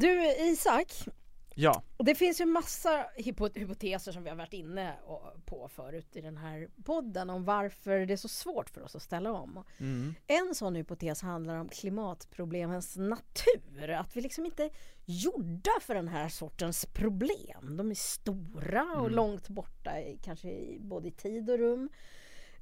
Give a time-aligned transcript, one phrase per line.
[0.00, 0.92] Du Isak,
[1.54, 4.94] Ja, det finns ju massa hypo- hypoteser som vi har varit inne
[5.44, 9.02] på förut i den här podden om varför det är så svårt för oss att
[9.02, 9.64] ställa om.
[9.78, 10.14] mm.
[10.26, 13.90] En sån hypotes handlar om klimatproblemens natur.
[13.90, 14.70] Att vi liksom inte är
[15.04, 17.76] gjorda för den här sortens problem.
[17.76, 19.12] De är stora och Mm.
[19.12, 19.90] långt borta,
[20.22, 21.88] kanske både i tid och rum.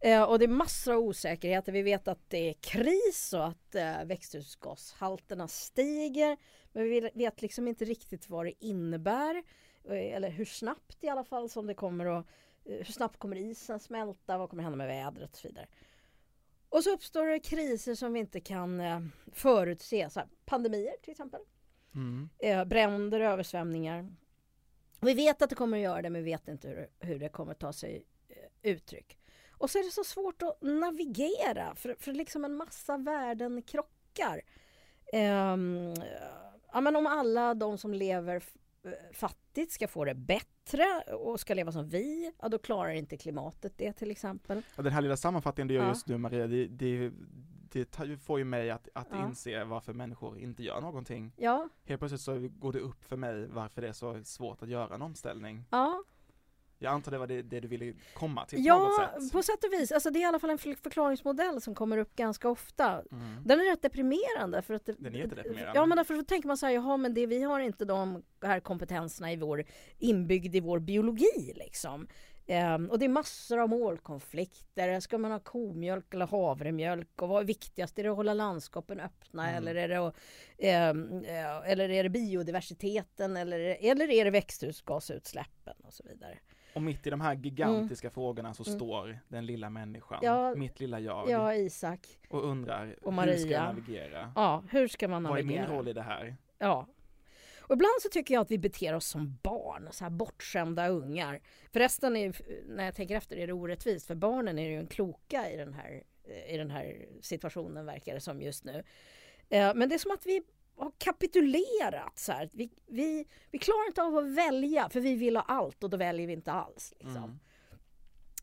[0.01, 1.73] Eh, och det är massor av osäkerheter.
[1.73, 6.37] Vi vet att det är kris och att eh, växthusgashalterna stiger.
[6.73, 9.43] Men vi vet liksom inte riktigt vad det innebär.
[9.85, 12.27] eh, Eller hur snabbt i alla fall som det kommer att...
[12.65, 14.39] Hur snabbt kommer isen smälta?
[14.39, 15.67] Vad kommer hända med vädret och så vidare.
[16.69, 19.01] Och så uppstår det kriser som vi inte kan eh,
[19.33, 20.11] förutse.
[20.11, 21.41] Så här, pandemier till exempel.
[21.95, 22.29] Mm.
[22.39, 24.15] Eh, bränder, översvämningar.
[25.01, 27.29] Vi vet att det kommer att göra det men vi vet inte hur, hur det
[27.29, 29.19] kommer att ta sig eh, uttryck.
[29.59, 34.43] Och så är det så svårt att navigera för, för liksom en massa värden krockar.
[35.13, 35.95] Ehm,
[36.73, 38.43] ja, men om alla de som lever
[38.85, 43.17] eh, fattigt ska få det bättre och ska leva som vi, ja då klarar inte
[43.17, 44.63] klimatet det till exempel.
[44.77, 45.89] Ja, den här lilla sammanfattningen du gör Ja.
[45.89, 47.11] just nu Maria, det, det,
[47.73, 49.27] det får ju mig att, att Ja.
[49.29, 51.33] inse varför människor inte gör någonting.
[51.37, 54.69] Ja, Helt plötsligt så går det upp för mig varför det är så svårt att
[54.69, 55.65] göra en omställning.
[55.71, 56.03] ja
[56.79, 59.33] Jag antar det var det, det du ville komma till på Ja, något sätt.
[59.33, 59.93] på sätt och vis.
[59.93, 63.03] Alltså, det är i alla fall en för- förklaringsmodell som kommer upp ganska ofta.
[63.13, 63.43] Mm.
[63.45, 64.63] Den är rätt deprimerande.
[64.63, 65.73] För att det, Den är jättedeprimerande.
[65.75, 68.23] Ja, men därför så tänker man så här, jaha, men det, vi har inte de
[68.43, 69.65] här kompetenserna i vår,
[69.99, 72.07] inbyggd i vår biologi liksom.
[72.49, 75.01] Ehm, och det är massor av målkonflikter.
[75.01, 77.23] Ska man ha komjölk eller havremjölk?
[77.23, 77.99] Och vad är viktigast?
[77.99, 79.57] Är det att hålla landskapen öppna Mm.
[79.57, 80.17] eller, är det att,
[80.59, 86.39] eh, eller är det biodiversiteten eller, eller är det växthusgasutsläppen och så vidare?
[86.77, 88.79] Och mitt i de här gigantiska frågorna så Mm.
[88.79, 90.55] står den lilla människan, Ja.
[90.55, 92.01] mitt lilla jag, Ja, Isak.
[92.29, 94.33] och undrar Och hur ska jag navigera?
[94.35, 95.63] Ja, hur ska man Vad är navigera?
[95.69, 96.37] min roll i det här?
[96.59, 96.87] Ja.
[97.61, 101.41] Och ibland så tycker jag att vi beter oss som barn, så här bortskämda ungar.
[101.73, 102.37] Förresten, är,
[102.69, 104.07] när jag tänker efter, är det orättvist.
[104.07, 106.03] För barnen är ju en kloka i den här,
[106.49, 108.83] i den här situationen, verkar det som just nu.
[109.49, 110.43] Eh, Men det är som att vi
[110.85, 112.19] har kapitulerat.
[112.19, 112.51] Så här.
[112.53, 115.97] Vi, vi, vi klarar inte av att välja, för vi vill ha allt och då
[115.97, 116.95] väljer vi inte alls.
[117.01, 117.17] Liksom.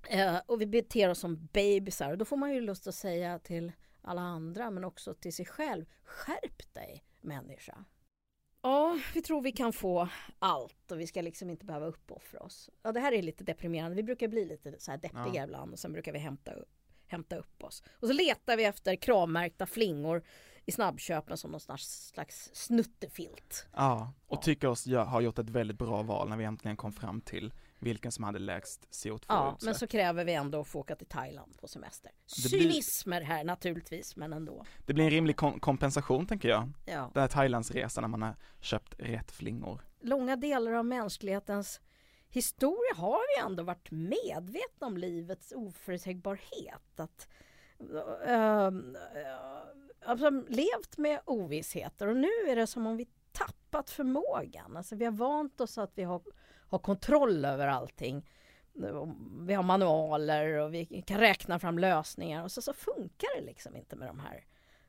[0.10, 0.36] Mm.
[0.36, 2.12] Eh, och vi beter oss som bebisar.
[2.12, 3.72] Och då får man ju lust att säga till
[4.02, 5.86] alla andra, men också till sig själv.
[6.04, 7.86] Skärp dig människa.
[8.62, 12.70] Ja, vi tror vi kan få allt och vi ska liksom inte behöva uppoffra oss.
[12.82, 13.96] Ja, det här är lite deprimerande.
[13.96, 15.44] Vi brukar bli lite så här deppiga Ja.
[15.44, 16.70] ibland och sen brukar vi hämta upp,
[17.08, 17.84] hämta upp oss.
[18.00, 20.24] Och så letar vi efter kravmärkta flingor
[20.66, 23.68] i snabbköpen som någon slags, slags snuttefilt.
[23.74, 24.41] Ja, och Ja.
[24.41, 27.53] tycker oss gö- ha gjort ett väldigt bra val när vi äntligen kom fram till
[27.79, 29.25] vilken som hade lägst CO2-utsläpp.
[29.29, 32.12] Ja, men så kräver vi ändå att få åka till Thailand på semester.
[32.44, 34.66] Det blir- Cynismer här naturligtvis, men ändå.
[34.85, 36.69] Det blir en rimlig kom- kompensation tänker jag.
[36.85, 37.12] Ja.
[37.13, 39.81] Den här Thailandsresan när man har köpt rätt flingor.
[40.02, 41.81] Långa delar av mänsklighetens
[42.29, 47.00] historia har vi ändå varit medvetna om livets oförutsägbarhet.
[47.00, 47.28] Att,
[48.28, 54.78] ehm, eh, alltså, levt med ovissheter och nu är det som om vi tappat förmågan.
[54.78, 56.22] Alltså, vi har vant oss att vi har,
[56.69, 58.30] har kontroll över allting.
[59.47, 63.75] Vi har manualer och vi kan räkna fram lösningar och så, så funkar det liksom
[63.75, 64.46] inte med de här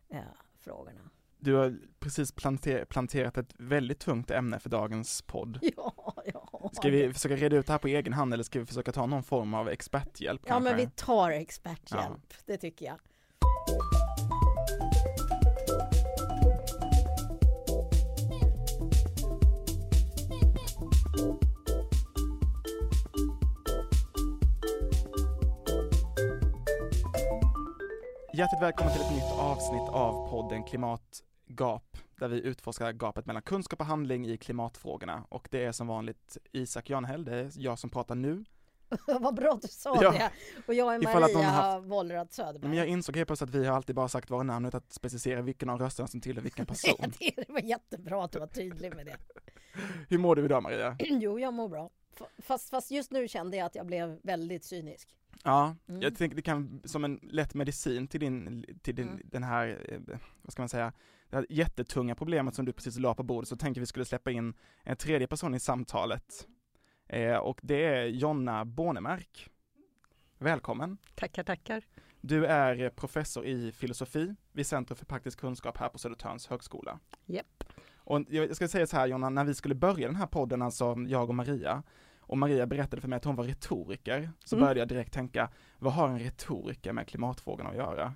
[0.09, 0.19] eh,
[0.59, 1.01] frågorna.
[1.39, 5.59] Du har precis planter- planterat ett väldigt tungt ämne för dagens podd.
[5.77, 6.71] Ja, ja.
[6.73, 9.07] Ska vi försöka reda ut det här på egen hand eller ska vi försöka ta
[9.07, 10.71] någon form av experthjälp Ja kanske?
[10.71, 12.99] men vi tar experthjälp, det tycker jag.
[28.35, 33.81] Hjärtligt välkommen till ett nytt avsnitt av podden Klimatgap, där vi utforskar gapet mellan kunskap
[33.81, 35.25] och handling i klimatfrågorna.
[35.29, 38.45] Och det är som vanligt Isak Janhäll, det är jag som pratar nu.
[39.21, 40.11] Vad bra att du sa Ja.
[40.13, 40.31] det.
[40.67, 42.69] Och jag är Maria Wollratz Söderberg.
[42.69, 44.93] Men jag insåg helt plötsligt att vi har alltid bara sagt våra namn utan att
[44.93, 47.13] specificera vilken av rösterna som tillhör vilken person.
[47.19, 49.17] det var jättebra att du var tydlig med det.
[50.09, 50.97] Hur mår du idag Maria?
[51.01, 51.91] Jo, jag mår bra.
[52.39, 55.09] Fast, fast just nu kände jag att jag blev väldigt cynisk.
[55.47, 56.03] Ja, Mm.
[56.03, 59.21] jag tänker det kan, som en lätt medicin till din, till din, Mm.
[59.25, 60.93] den här, eh, vad ska man säga,
[61.31, 64.31] det här jättetunga problemet som du precis la på bordet, så tänker vi skulle släppa
[64.31, 66.47] in en tredje person i samtalet.
[67.07, 69.51] Eh, och det är Jonna Bornemark.
[70.39, 70.99] Välkommen!
[71.15, 71.85] Tackar, tackar.
[72.21, 76.99] Du är professor i filosofi vid Centrum för praktisk kunskap här på Södertörns högskola.
[77.27, 77.65] Japp.
[77.97, 80.63] Och jag jag ska säga så här Jonna, när vi skulle börja den här podden,
[80.63, 81.83] alltså jag och Maria,
[82.27, 84.63] och Maria berättade för mig att hon var retoriker, så Mm.
[84.65, 88.15] började jag direkt tänka, vad har en retoriker med klimatfrågan att göra?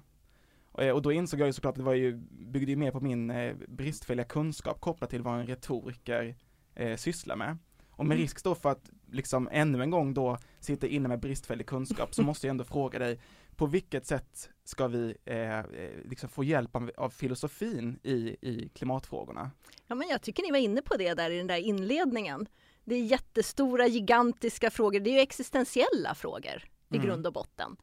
[0.79, 3.01] Eh, och då insåg jag ju såklart att det var ju, byggde ju mer på
[3.01, 6.37] min eh, bristfälliga kunskap kopplat till vad en retoriker
[6.75, 7.59] eh, sysslar med.
[7.91, 8.23] Och med Mm.
[8.23, 12.23] risk då för att liksom ännu en gång då sitta inne med bristfällig kunskap så
[12.29, 13.21] måste jag ändå fråga dig,
[13.57, 15.65] på vilket sätt ska vi eh, eh,
[16.05, 19.51] liksom få hjälp av, av filosofin i, i klimatfrågorna?
[19.87, 22.47] Ja, men jag tycker ni var inne på det där i den där inledningen.
[22.89, 25.01] Det är jättestora, gigantiska frågor.
[25.01, 27.07] Det är ju existentiella frågor i Mm.
[27.07, 27.77] grund och botten.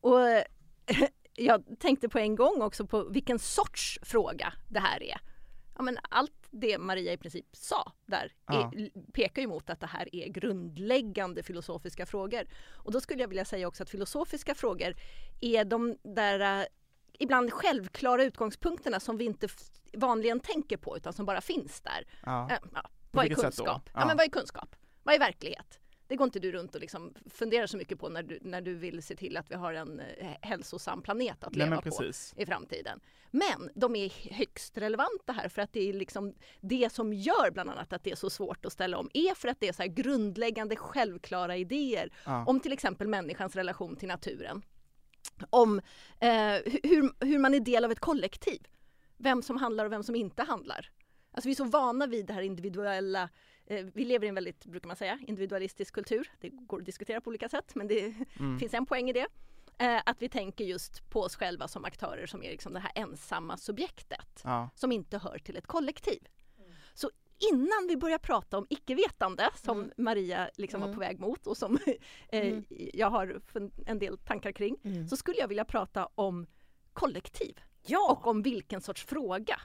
[0.00, 0.18] Och
[1.36, 5.20] jag tänkte på en gång också på vilken sorts fråga det här är.
[5.76, 8.72] Ja, men allt det Maria i princip sa där Ja.
[8.76, 12.46] är, pekar ju mot att det här är grundläggande filosofiska frågor.
[12.72, 14.94] Och då skulle jag vilja säga också att filosofiska frågor
[15.40, 16.66] är de där eh,
[17.18, 19.48] ibland självklara utgångspunkterna som vi inte
[19.92, 22.06] vanligen tänker på utan som bara finns där.
[22.26, 22.50] Ja.
[22.50, 22.82] Äh, ja,
[23.12, 23.82] vad är kunskap?
[23.94, 24.00] Ja.
[24.00, 24.06] Ja.
[24.06, 24.76] men vad är kunskap?
[25.02, 25.78] Vad är verklighet?
[26.06, 28.74] Det går inte du runt och liksom funderar så mycket på när du, när du
[28.74, 32.04] vill se till att vi har en eh, hälsosam planet att Nej leva men på
[32.36, 33.00] i framtiden.
[33.30, 37.70] Men de är högst relevanta här för att det är liksom det som gör bland
[37.70, 39.82] annat att det är så svårt att ställa om är för att det är så
[39.86, 42.44] grundläggande självklara idéer Ja.
[42.46, 44.62] om till exempel människans relation till naturen.
[45.50, 45.78] Om
[46.20, 46.30] eh,
[46.82, 48.68] hur, hur man är del av ett kollektiv.
[49.16, 50.90] Vem som handlar och vem som inte handlar.
[51.32, 53.28] Alltså vi är så vana vid det här individuella
[53.66, 56.30] eh, vi lever i en väldigt, brukar man säga, individualistisk kultur.
[56.40, 58.58] Det går att diskutera på olika sätt men det Mm.
[58.58, 59.26] finns en poäng i det.
[59.78, 62.92] Eh, att vi tänker just på oss själva som aktörer som är liksom det här
[62.94, 64.70] ensamma subjektet Ja.
[64.74, 66.28] som inte hör till ett kollektiv.
[66.94, 67.10] Så
[67.52, 69.90] innan vi börjar prata om icke-vetande som Mm.
[69.96, 70.96] Maria liksom var Mm.
[70.96, 71.78] på väg mot och som
[72.28, 72.64] eh, Mm.
[72.70, 73.40] jag har
[73.86, 75.08] en del tankar kring Mm.
[75.08, 76.46] så skulle jag vilja prata om
[76.92, 79.60] kollektiv Ja, och om vilken sorts fråga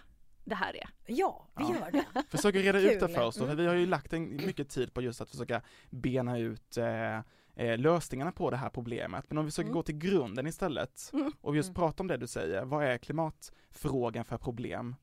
[0.50, 0.90] det här är.
[1.06, 1.76] ja, vi Ja.
[1.76, 2.24] gör det.
[2.30, 3.16] Försöker reda ut det Kul.
[3.16, 3.58] för oss då, för Mm.
[3.58, 7.18] vi har ju lagt en, mycket tid på just att försöka bena ut eh,
[7.56, 9.26] eh, lösningarna på det här problemet.
[9.28, 9.74] Men om vi försöker Mm.
[9.74, 11.32] gå till grunden istället Mm.
[11.42, 11.76] och just Mm.
[11.76, 14.96] prata om det du säger, vad är klimatfrågan för problem?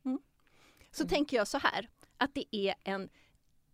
[0.93, 1.08] Så Mm.
[1.08, 3.08] tänker jag så här att det är en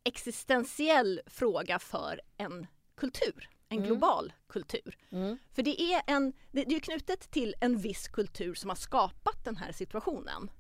[0.05, 3.87] existentiell fråga för en kultur, en Mm.
[3.89, 4.99] global kultur.
[5.11, 5.39] Mm.
[5.53, 9.45] För det är, en, det det är knutet till en viss kultur som har skapat
[9.45, 10.51] den här situationen.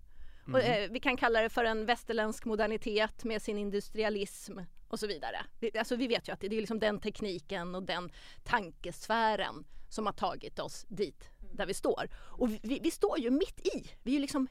[0.46, 0.54] Mm.
[0.54, 4.58] Och, eh, vi kan kalla det för en västerländsk modernitet med sin industrialism
[4.88, 5.36] och så vidare.
[5.78, 8.10] Alltså, vi vet ju att det, det är liksom den tekniken och den
[8.44, 12.08] tankesfären som har tagit oss dit där vi står.
[12.14, 13.90] Och vi, vi, vi står ju mitt i.
[14.02, 14.48] Vi är ju liksom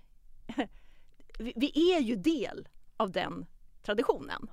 [1.40, 3.46] vi, vi är ju del av den
[3.82, 4.50] traditionen.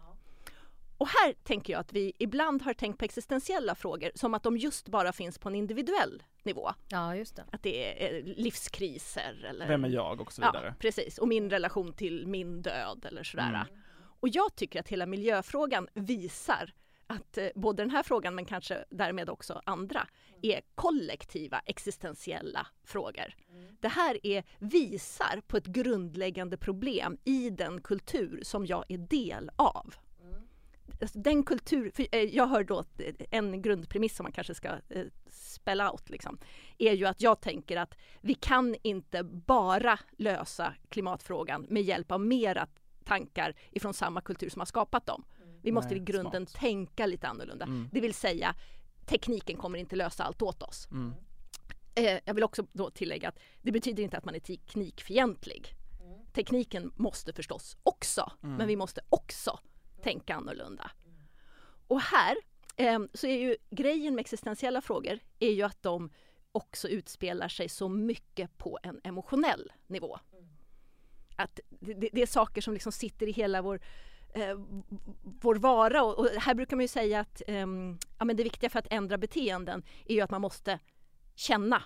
[0.98, 4.56] Och här tänker jag att vi ibland har tänkt på existentiella frågor som att de
[4.56, 6.70] just bara finns på en individuell nivå.
[6.88, 7.44] Ja, just det.
[7.52, 10.74] Att det är eh, livskriser eller Vem är jag och så Ja, vidare.
[10.78, 11.18] precis.
[11.18, 13.48] Och min relation till min död eller sådär.
[13.48, 13.66] Mm.
[14.20, 16.72] Och jag tycker att hela miljöfrågan visar
[17.06, 20.06] att eh, både den här frågan men kanske därmed också andra
[20.42, 23.34] är kollektiva existentiella frågor.
[23.80, 29.50] Det här är, visar på ett grundläggande problem i den kultur som jag är del
[29.56, 29.94] av.
[31.00, 34.54] Alltså den kultur, för eh, jag hör då att, eh, en grundpremiss som man kanske
[34.54, 36.38] ska eh, spell out liksom,
[36.78, 42.20] är ju att jag tänker att vi kan inte bara lösa klimatfrågan med hjälp av
[42.20, 42.66] mera
[43.04, 45.24] tankar ifrån samma kultur som har skapat dem.
[45.62, 46.60] Vi måste Nej, i grunden smart.
[46.60, 47.64] tänka lite annorlunda.
[47.64, 47.88] Mm.
[47.92, 48.54] Det vill säga
[49.06, 50.88] tekniken kommer inte lösa allt åt oss.
[50.90, 51.12] Mm.
[51.94, 55.74] Eh, jag vill också då tillägga att det betyder inte att man är teknikfientlig.
[56.32, 58.56] Tekniken måste förstås också, Mm.
[58.56, 59.58] men vi måste också
[60.06, 60.90] tänka annorlunda.
[61.86, 62.36] Och här
[62.76, 66.10] eh, så är ju grejen med existentiella frågor är ju att de
[66.52, 70.18] också utspelar sig så mycket på en emotionell nivå.
[71.36, 73.80] Att det, det, är saker som liksom sitter i hela vår
[74.34, 74.58] eh,
[75.22, 78.70] vår vara och, och här brukar man ju säga att ehm, ja, men det viktiga
[78.70, 80.78] för att ändra beteenden är ju att man måste
[81.34, 81.82] känna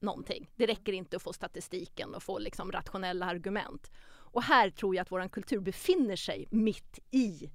[0.00, 0.50] någonting.
[0.56, 3.90] Det räcker inte att få statistiken och få liksom rationella argument.
[4.32, 7.50] Och här tror jag att vår kultur befinner sig mitt i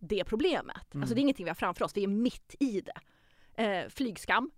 [0.00, 0.94] det problemet.
[0.94, 1.02] Mm.
[1.02, 3.00] Alltså det är ingenting vi har framför oss, vi är mitt i det.
[3.62, 4.50] Eh, flygskam,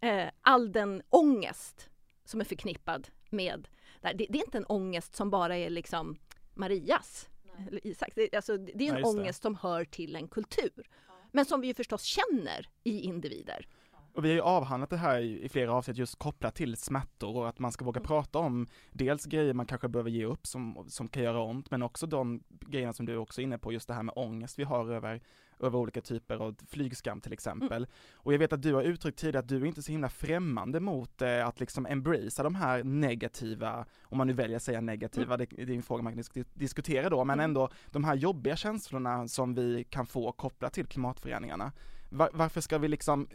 [0.00, 1.90] eh, all den ångest
[2.24, 3.68] som är förknippad med
[4.00, 4.14] det, här.
[4.14, 6.16] det, det är inte en ångest som bara är liksom
[6.54, 7.28] Marias
[7.68, 8.14] eller Isaks.
[8.14, 9.04] Det, alltså, det är Nej, en det.
[9.04, 10.86] ångest som hör till en kultur.
[11.32, 13.66] Men som vi ju förstås känner i individer.
[14.14, 17.36] Och vi har ju avhandlat det här i i flera avsnitt just kopplat till smärtor
[17.36, 18.06] och att man ska våga Mm.
[18.06, 21.82] prata om dels grejer man kanske behöver ge upp som, som kan göra ont, men
[21.82, 24.64] också de grejerna som du också är inne på, just det här med ångest vi
[24.64, 25.20] har över,
[25.60, 27.76] över olika typer av flygskam till exempel.
[27.82, 27.88] Mm.
[28.14, 30.80] Och jag vet att du har uttryckt tidigare att du är inte så himla främmande
[30.80, 35.36] mot eh, att liksom embracea de här negativa, om man nu väljer att säga negativa,
[35.36, 37.44] det, det är en fråga man kan disk- diskutera då, men Mm.
[37.44, 41.72] ändå de här jobbiga känslorna som vi kan få kopplat till klimatförändringarna.
[42.10, 43.28] Var, varför ska vi liksom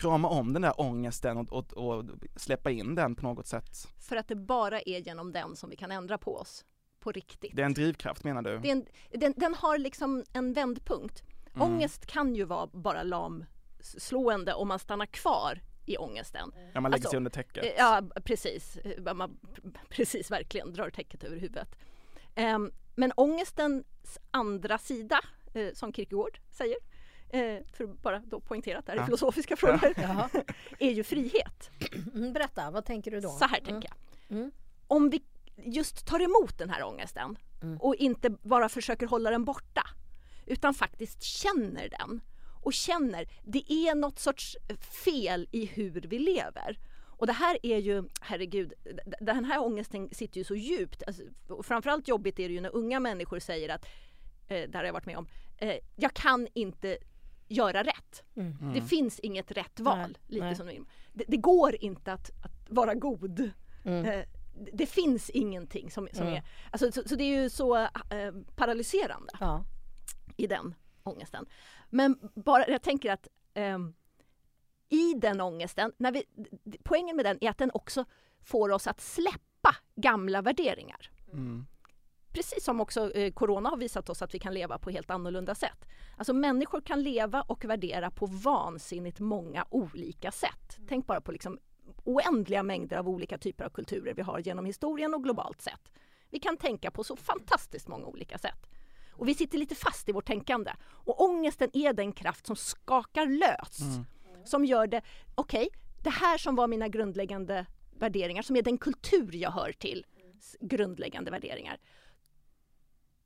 [0.00, 2.04] krama om den där ångesten och, och, och
[2.36, 3.88] släppa in den på något sätt?
[3.98, 6.64] För att det bara är genom den som vi kan ändra på oss
[7.00, 7.56] på riktigt.
[7.56, 8.58] Det är en drivkraft menar du?
[8.58, 11.22] Det är en, den, den har liksom en vändpunkt.
[11.54, 11.62] Mm.
[11.68, 16.52] Ångest kan ju vara bara lamslående om man stannar kvar i ångesten.
[16.72, 17.64] Ja, man lägger Alltså, sig under täcket.
[17.64, 18.78] Eh, Ja, precis.
[19.14, 19.38] Man,
[19.88, 20.72] precis, verkligen.
[20.72, 21.76] Drar täcket över huvudet.
[22.34, 25.20] Ehm, men ångestens andra sida,
[25.54, 26.76] eh, som Kierkegaard säger,
[27.32, 29.06] eh, för att bara då poängtera att det här är Ja.
[29.06, 30.30] filosofiska frågor, Jaha.
[30.78, 31.70] är ju frihet.
[32.14, 33.28] Mm, Berätta, vad tänker du då?
[33.28, 33.64] Så här Mm.
[33.70, 34.36] tänker jag.
[34.38, 34.50] Mm.
[34.86, 35.22] Om vi
[35.56, 37.78] just tar emot den här ångesten Mm.
[37.80, 39.82] och inte bara försöker hålla den borta
[40.46, 42.20] utan faktiskt känner den
[42.62, 44.56] och känner det är något sorts
[45.04, 46.78] fel i hur vi lever.
[47.06, 48.72] Och det här är ju, herregud,
[49.20, 51.02] den här ångesten sitter ju så djupt.
[51.06, 53.86] Alltså, och framförallt jobbigt är det ju när unga människor säger att,
[54.48, 56.98] eh, det har jag varit med om, eh, jag kan inte
[57.50, 58.22] göra rätt.
[58.36, 58.72] Mm.
[58.74, 59.98] Det finns inget rätt val.
[59.98, 60.54] Nej, lite nej.
[60.56, 60.66] som
[61.12, 63.50] det, det går inte att, att vara god.
[63.84, 64.04] Mm.
[64.04, 66.34] Eh, det- det finns ingenting som, som Mm.
[66.34, 66.42] är...
[66.72, 69.64] Alltså, så, så det är ju så eh, paralyserande Ja.
[70.36, 71.46] i den ångesten.
[71.90, 73.94] Men bara, jag tänker att ehm,
[74.88, 76.24] i den ångesten, när vi,
[76.84, 78.04] poängen med den är att den också
[78.40, 81.10] får oss att släppa gamla värderingar.
[81.32, 81.66] Mm.
[82.32, 85.54] Precis som också eh, Corona har visat oss att vi kan leva på helt annorlunda
[85.54, 85.86] sätt.
[86.16, 90.78] Alltså människor kan leva och värdera på vansinnigt många olika sätt.
[90.88, 91.58] Tänk bara på liksom
[92.04, 95.92] oändliga mängder av olika typer av kulturer vi har genom historien och globalt sett.
[96.30, 98.66] Vi kan tänka på så fantastiskt många olika sätt.
[99.12, 100.72] Och vi sitter lite fast i vårt tänkande.
[100.82, 103.80] Och ångesten är den kraft som skakar lös.
[103.80, 104.04] Mm.
[104.44, 105.02] Som gör det,
[105.34, 105.68] okej,
[106.02, 110.06] det här som var mina grundläggande värderingar, som är den kultur jag hör till,
[110.60, 111.78] grundläggande värderingar.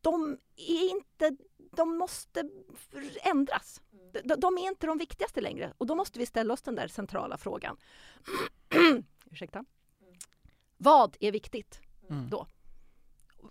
[0.05, 1.37] De är inte,
[1.77, 2.51] de måste
[3.23, 3.83] ändras.
[4.25, 6.89] De, de är inte de viktigaste längre och då måste vi ställa oss den där
[6.89, 7.77] centrala frågan.
[9.31, 9.65] Ursäkta.
[10.77, 11.81] Vad är viktigt?
[12.11, 12.31] Mm.
[12.31, 12.47] då.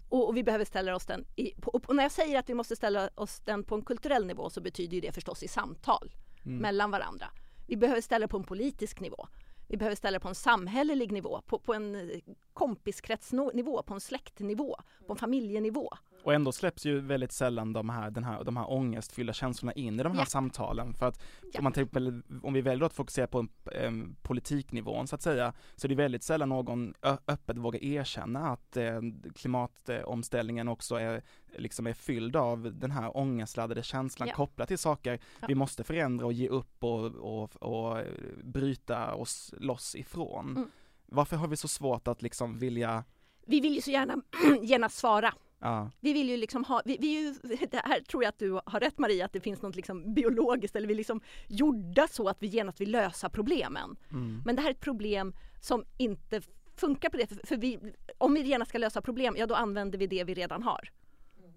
[0.10, 2.54] Och, och vi behöver ställa oss den i, på, och när jag säger att vi
[2.54, 6.12] måste ställa oss den på en kulturell nivå så betyder det förstås i samtal
[6.46, 6.58] Mm.
[6.62, 7.26] mellan varandra.
[7.68, 9.28] Vi behöver ställa på en politisk nivå.
[9.68, 12.20] Vi behöver ställa på en samhällelig nivå, på, på en eh,
[12.54, 14.76] kompiskretsnivå, på en släktnivå,
[15.08, 15.90] på en familjenivå.
[16.24, 20.00] Och ändå släpps ju väldigt sällan de här, den här, de här ångestfyllda känslorna in
[20.00, 20.26] i de här Ja.
[20.26, 20.94] samtalen.
[20.94, 21.22] För att
[21.54, 21.60] Ja.
[21.60, 25.88] om, man till om vi väljer att fokusera på en, politiknivån så att säga, så
[25.88, 26.94] är det väldigt sällan någon
[27.28, 29.00] öppet vågar erkänna att eh,
[29.36, 31.22] klimatomställningen också är,
[31.58, 34.36] liksom är fylld av den här ångestladdade känslan Ja.
[34.36, 37.98] kopplat till saker vi måste förändra och ge upp och, och, och
[38.44, 40.50] bryta oss loss ifrån.
[40.50, 40.70] Mm.
[41.06, 43.04] Varför har vi så svårt att liksom vilja,
[43.46, 44.16] Vi vill ju så gärna
[44.62, 45.34] genast svara.
[45.64, 47.34] Ja, Vi vill ju liksom ha, vi, vi ju,
[47.72, 50.76] det här tror jag att du har rätt Maria, att det finns något liksom biologiskt,
[50.76, 53.98] eller vi är liksom gjorda så att vi genast vill lösa problemen.
[54.12, 56.42] mm, Men det här är ett problem som inte
[56.76, 57.80] funkar på det, för, för vi,
[58.18, 60.90] om vi gärna ska lösa problem, ja då använder vi det vi redan har.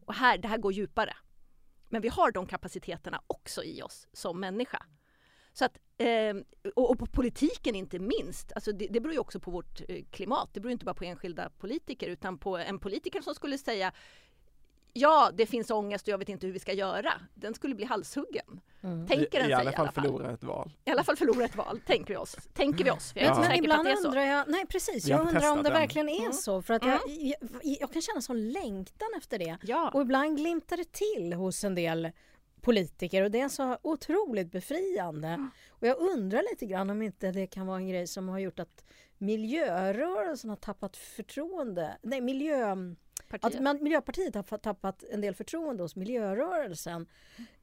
[0.05, 1.17] Och här, det här går djupare.
[1.89, 4.83] Men vi har de kapaciteterna också i oss som människa.
[5.59, 6.37] Så att, eh,
[6.75, 10.05] och, och på politiken inte minst, alltså det, det beror ju också på vårt eh,
[10.11, 10.49] klimat.
[10.53, 13.93] Det beror inte bara på enskilda politiker utan på en politiker som skulle säga
[14.99, 17.13] Ja, det finns ångest och jag vet inte hur vi ska göra.
[17.35, 18.61] Den skulle bli halshuggen.
[18.83, 19.07] Mm.
[19.07, 20.05] Tänker den i, sig i alla fall i alla fall.
[20.05, 20.73] förlora ett val.
[20.85, 22.37] I alla fall förlora ett val, tänker vi oss.
[22.55, 23.13] Tänker vi oss.
[23.13, 23.37] För jag är Ja.
[23.37, 24.09] inte Men ibland det är så.
[24.09, 25.75] undrar jag, nej precis, jag undrar om det än.
[25.75, 26.33] verkligen är Mm.
[26.33, 29.57] så för att jag, jag, jag kan känna sån längtan efter det.
[29.63, 29.91] Ja.
[29.95, 32.11] Och ibland glimtar det till hos en del
[32.67, 35.29] politiker och det är så otroligt befriande.
[35.29, 35.51] Mm.
[35.71, 38.59] Och jag undrar lite grann om inte det kan vara en grej som har gjort
[38.61, 38.85] att
[39.19, 41.97] miljörörelsen har tappat förtroende.
[42.03, 42.73] Nej, miljö...
[43.31, 43.63] Att Partiet.
[43.63, 47.07] man, Miljöpartiet har fått- tappat en del förtroende hos miljörörelsen.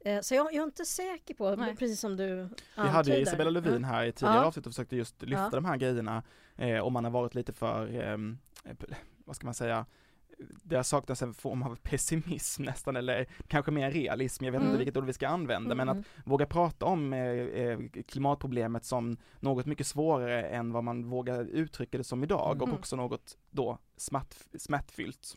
[0.06, 1.76] Eh, så jag, jag är inte säker på, Nej.
[1.76, 3.20] precis som du Vi hade antyder.
[3.22, 4.46] Isabella Lövin här i tidigare Ja.
[4.46, 5.50] avsnitt och försökte just lyfta Ja.
[5.50, 6.24] de här grejerna
[6.58, 8.76] eh, om man har varit lite för, ehm, eh,
[9.26, 9.86] vad ska man säga,
[10.64, 14.68] det har saknats en form av pessimism nästan eller kanske mer realism, jag vet Mm.
[14.72, 16.06] inte vilket ord vi ska använda, men att Mm.
[16.26, 21.98] våga prata om eh, eh, klimatproblemet som något mycket svårare än vad man vågar uttrycka
[21.98, 22.80] det som idag och Mm.
[22.80, 23.78] också något då
[24.58, 25.36] smärtfyllt.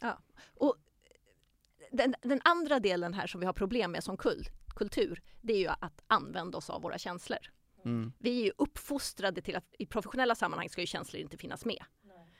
[1.93, 5.59] den, den andra delen här som vi har problem med som kul, kultur, det är
[5.59, 7.39] ju att använda oss av våra känslor.
[7.85, 8.13] Mm.
[8.19, 11.83] Vi är ju uppfostrade till att i professionella sammanhang ska ju känslor inte finnas med.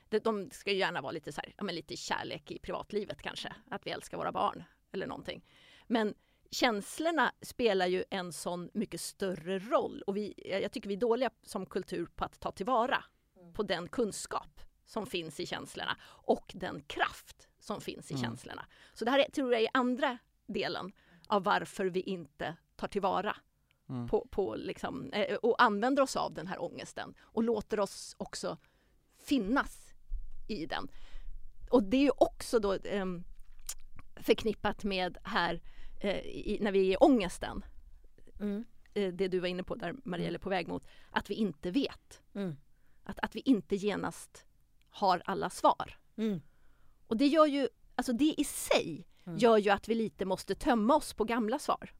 [0.09, 3.23] De, de ska ju gärna vara lite så här, ja men lite kärlek i privatlivet
[3.23, 5.45] kanske, att vi älskar våra barn eller någonting.
[5.87, 6.15] Men
[6.51, 11.31] känslorna spelar ju en sån mycket större roll och vi, jag tycker vi är dåliga
[11.43, 13.05] som kultur på att ta tillvara
[13.55, 18.25] på den kunskap som finns i känslorna och den kraft som finns i Mm.
[18.25, 18.67] känslorna.
[18.95, 20.93] Så det här är, tror jag är andra delen
[21.29, 23.37] av varför vi inte tar tillvara
[23.89, 24.09] Mm.
[24.09, 28.57] på, på liksom, eh, och använder oss av den här ångesten och låter oss också
[29.19, 29.86] finnas
[30.47, 30.89] i den.
[31.71, 33.07] Och det är ju också då eh,
[34.17, 35.61] förknippat med här
[36.01, 37.65] eh, i, när vi är i ångesten,
[38.41, 38.65] Mm.
[38.95, 41.71] eh, det du var inne på där Marielle är på väg mot, att vi inte
[41.71, 42.23] vet.
[42.35, 42.57] Mm.
[43.05, 44.47] Att, att vi inte genast
[44.91, 45.99] har alla svar.
[46.17, 46.41] Mm.
[47.07, 49.39] Och det gör ju, alltså det i sig Mm.
[49.39, 51.91] gör ju att vi lite måste tömma oss på gamla svar.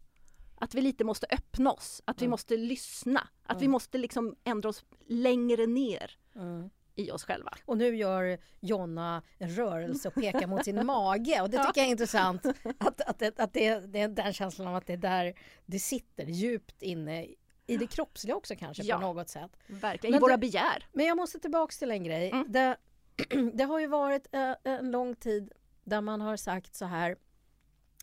[0.55, 2.31] Att vi lite måste öppna oss, att vi Mm.
[2.31, 3.73] måste lyssna, att vi Mm.
[3.73, 6.71] måste liksom ändra oss längre ner Mm.
[6.97, 7.53] I oss själva.
[7.65, 11.87] Och nu gör Jonna en rörelse och pekar mot sin mage och det tycker jag
[11.87, 12.47] är intressant.
[12.79, 15.35] Att, att, det, att det, det är den känslan av att det är där
[15.67, 17.27] det sitter djupt inne
[17.67, 18.97] i det kroppsliga också kanske Ja.
[18.97, 19.51] på något sätt.
[19.67, 20.87] Verkligen, Men i våra det- begär.
[20.93, 22.31] Men jag måste tillbaks till en grej.
[22.31, 22.53] Mm.
[22.53, 22.77] Det,
[23.55, 25.53] det har ju varit eh, en lång tid
[25.85, 27.17] där man har sagt så här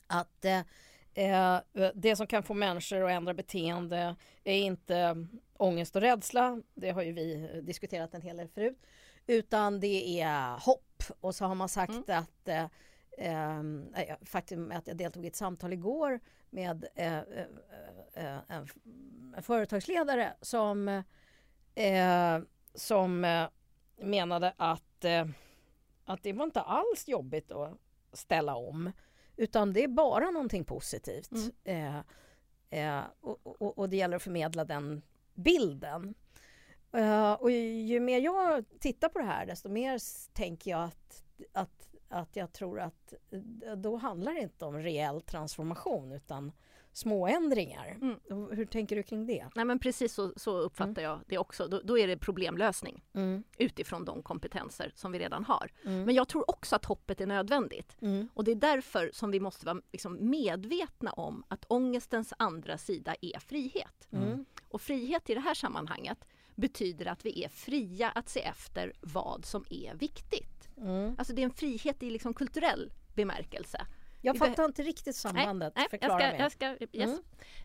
[0.07, 0.59] att eh,
[1.13, 1.59] eh,
[1.95, 6.61] det som kan få människor att ändra beteende är inte ångest och rädsla.
[6.73, 8.85] Det har ju vi eh, diskuterat en hel del förut.
[9.27, 11.03] Utan det är hopp.
[11.21, 12.23] Och så har man sagt Mm.
[12.23, 12.63] att eh,
[13.17, 16.19] eh, faktum är att jag deltog i ett samtal igår
[16.49, 17.45] med eh, eh,
[18.13, 18.67] eh, en,
[19.35, 21.03] en företagsledare som
[22.75, 23.21] som
[23.97, 25.05] menade att,
[26.05, 27.77] att det var inte alls jobbigt att
[28.13, 28.91] ställa om
[29.35, 31.31] utan det är bara någonting positivt.
[32.69, 35.01] Eh, och, och, och det gäller att förmedla den
[35.33, 36.13] bilden.
[36.91, 39.99] Eh, och ju mer jag tittar på det här desto mer
[40.33, 41.23] tänker jag att,
[41.53, 43.13] att, att jag tror att
[43.65, 46.51] eh, då handlar det inte om reell transformation utan
[46.95, 47.97] små ändringar.
[48.01, 48.49] Mm.
[48.51, 49.47] Hur tänker du kring det?
[49.55, 51.67] Nej men precis så, så uppfattar jag det också.
[51.67, 53.43] Då, då är det problemlösning Mm.
[53.57, 55.71] utifrån de kompetenser som vi redan har.
[55.85, 56.03] Mm.
[56.03, 57.97] Men jag tror också att hoppet är nödvändigt.
[58.01, 58.29] Mm.
[58.33, 63.15] Och det är därför som vi måste vara liksom medvetna om att ångestens andra sida
[63.21, 64.07] är frihet.
[64.73, 66.17] Och frihet i det här sammanhanget
[66.55, 70.69] betyder att vi är fria att se efter vad som är viktigt.
[70.77, 71.15] Mm.
[71.17, 73.85] Alltså det är en frihet i liksom kulturell bemärkelse.
[74.21, 75.73] Jag fattar inte riktigt sambandet.
[75.75, 76.39] Nej, jag Förklara ska, mer.
[76.39, 77.09] jag ska, yes.
[77.09, 77.21] Mm.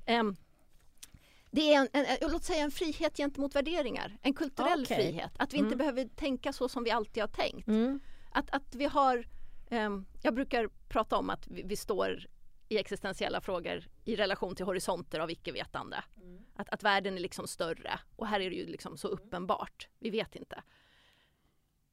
[0.07, 0.37] Ehm,
[1.51, 4.97] det är en, en, en, låt säga en frihet gentemot värderingar, en kulturell Okej.
[4.97, 5.33] frihet.
[5.39, 5.79] Att vi inte Mm.
[5.79, 7.69] behöver tänka så som vi alltid har tänkt.
[7.69, 8.01] Mm.
[8.33, 9.29] Att, att vi har,
[9.71, 12.27] ehm, jag brukar prata om att vi, vi står
[12.69, 16.05] i existentiella frågor i relation till horisonter av icke-vetande.
[16.55, 20.11] Att, att världen är liksom större och här är det ju liksom så uppenbart, vi
[20.11, 20.63] vet inte.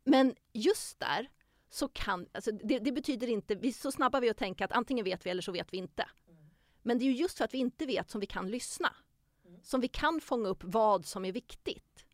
[0.03, 1.29] Men just där
[1.69, 4.71] så kan, alltså det, det betyder inte, vi är så snabba vi att tänka att
[4.71, 6.09] antingen vet vi eller så vet vi inte.
[6.81, 8.95] Men det är ju just för att vi inte vet som vi kan lyssna.
[9.61, 12.05] Som vi kan fånga upp vad som är viktigt.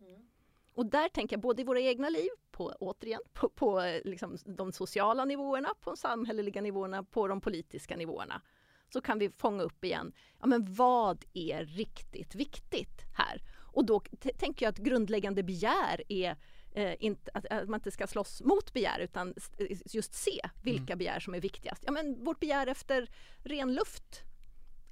[0.74, 2.30] Och där tänker jag både i våra egna liv,
[2.62, 7.96] på, återigen, på, på liksom de sociala nivåerna, på de samhälleliga nivåerna, på de politiska
[7.96, 8.42] nivåerna.
[8.94, 13.42] Så kan vi fånga upp igen, ja men vad är riktigt viktigt här?
[13.74, 14.00] Och då
[14.38, 16.38] tänker jag att grundläggande begär är
[16.72, 19.34] eh, inte, att, att man inte ska slåss mot begär utan
[19.86, 21.84] just se vilka begär som är viktigast.
[21.86, 23.10] Ja men vårt begär efter
[23.44, 24.22] ren luft,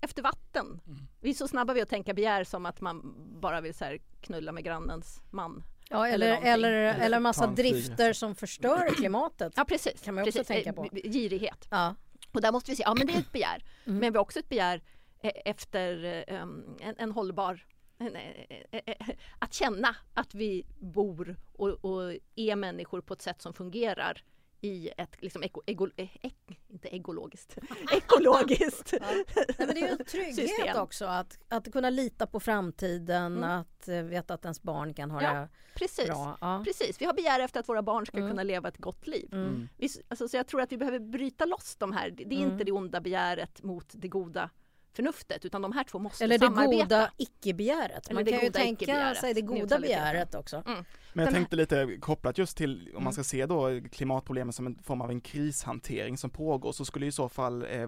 [0.01, 0.81] efter vatten.
[1.19, 4.51] Vi är så snabba vid att tänka begär som att man bara vill så knulla
[4.51, 5.63] med grannens man.
[5.89, 9.53] Ja, eller eller, eller, eller massa drifter som förstör klimatet.
[9.55, 10.01] Ja precis.
[10.01, 10.47] Kan man också precis.
[10.47, 10.87] tänka Eh, på.
[10.91, 11.67] b- Girighet.
[11.71, 11.95] Ja.
[12.31, 13.63] Och där måste vi se, ja men det är ett begär.
[13.85, 13.99] Mm.
[13.99, 14.81] Men vi har också ett begär
[15.21, 17.65] eh, efter eh, um, en, en hållbar
[17.97, 18.21] en, eh,
[18.71, 19.07] eh, eh,
[19.39, 24.23] att känna att vi bor och, och är människor på ett sätt som fungerar
[24.61, 26.35] i ett liksom eko, ego, eh, ek,
[26.67, 27.57] inte ekologiskt,
[27.91, 28.93] ekologiskt.
[29.01, 29.25] Nej,
[29.57, 30.77] men det är ju en trygghet System.
[30.81, 33.43] också att, att kunna lita på framtiden, Mm.
[33.59, 36.05] att eh, veta att ens barn kan ha Ja, det Precis.
[36.07, 36.37] bra.
[36.41, 36.61] Ja.
[36.65, 38.29] Precis, vi har begär efter att våra barn ska Mm.
[38.29, 39.29] kunna leva ett gott liv.
[39.33, 39.69] Mm.
[39.77, 42.09] Vi, alltså, så jag tror att vi behöver bryta loss de här.
[42.09, 42.51] Det det är Mm.
[42.51, 44.49] inte det onda begäret mot det goda
[44.93, 46.83] förnuftet utan de här två måste Eller det samarbeta.
[46.83, 48.07] goda icke-begäret.
[48.07, 50.63] Eller Man det kan ju tänka sig det goda begäret också.
[51.13, 53.03] Men jag tänkte lite kopplat just till, om Mm.
[53.03, 57.05] man ska se då klimatproblemen som en form av en krishantering som pågår, så skulle
[57.05, 57.87] i så fall eh, eh,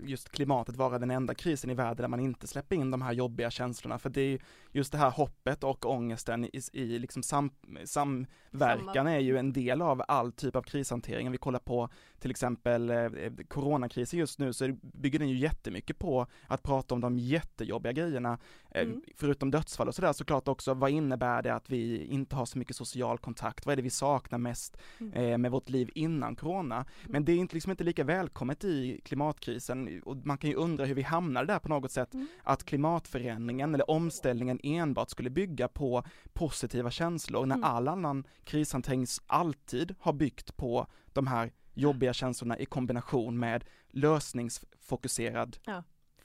[0.00, 3.12] just klimatet vara den enda krisen i världen där man inte släpper in de här
[3.12, 3.98] jobbiga känslorna.
[3.98, 4.38] För det är ju
[4.72, 7.50] just det här hoppet och ångesten i, i liksom sam,
[7.84, 9.10] samverkan Samma.
[9.14, 11.26] är ju en del av all typ av krishantering.
[11.28, 13.08] Om vi kollar på till exempel eh,
[13.48, 18.38] coronakrisen just nu så bygger den ju jättemycket på att prata om de jättejobbiga grejerna.
[18.70, 19.02] Eh, Mm.
[19.16, 22.76] Förutom dödsfall och sådär såklart också, vad innebär det att vi inte har så mycket
[22.76, 23.66] social kontakt?
[23.66, 25.12] Vad är det vi saknar mest Mm.
[25.12, 26.84] eh, med vårt liv innan corona?
[27.06, 30.84] Men det är inte, liksom inte lika välkommet i klimatkrisen och man kan ju undra
[30.84, 32.26] hur vi hamnade där på något sätt, Mm.
[32.42, 37.64] att klimatförändringen eller omställningen enbart skulle bygga på positiva känslor när Mm.
[37.70, 45.58] all annan krishantering alltid har byggt på de här jobbiga känslorna i kombination med lösningsfokuserad
[45.64, 45.82] Ja.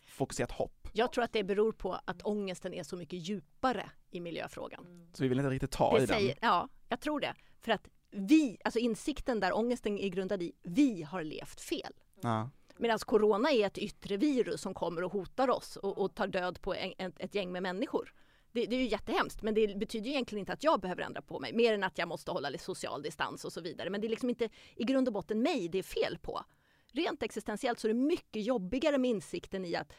[0.07, 0.87] fokuserat hopp.
[0.93, 5.09] Jag tror att det beror på att ångesten är så mycket djupare i miljöfrågan.
[5.13, 6.49] Så vi vill inte riktigt ta Det i säger, den.
[6.49, 7.33] ja, jag tror det.
[7.61, 11.93] För att vi, alltså insikten där ångesten är grundad i, vi har levt fel.
[12.21, 12.49] Ja.
[12.77, 16.61] Medan corona är ett yttre virus som kommer och hotar oss och, och tar död
[16.61, 18.13] på en, ett, ett gäng med människor.
[18.53, 21.21] Det, det är ju jättehemskt men det betyder ju egentligen inte att jag behöver ändra
[21.21, 23.89] på mig mer än att jag måste hålla lite social distans och så vidare.
[23.89, 26.45] Men det är liksom inte i grund och botten mig det är fel på.
[26.91, 29.93] Rent existentiellt så är det mycket jobbigare med insikten i att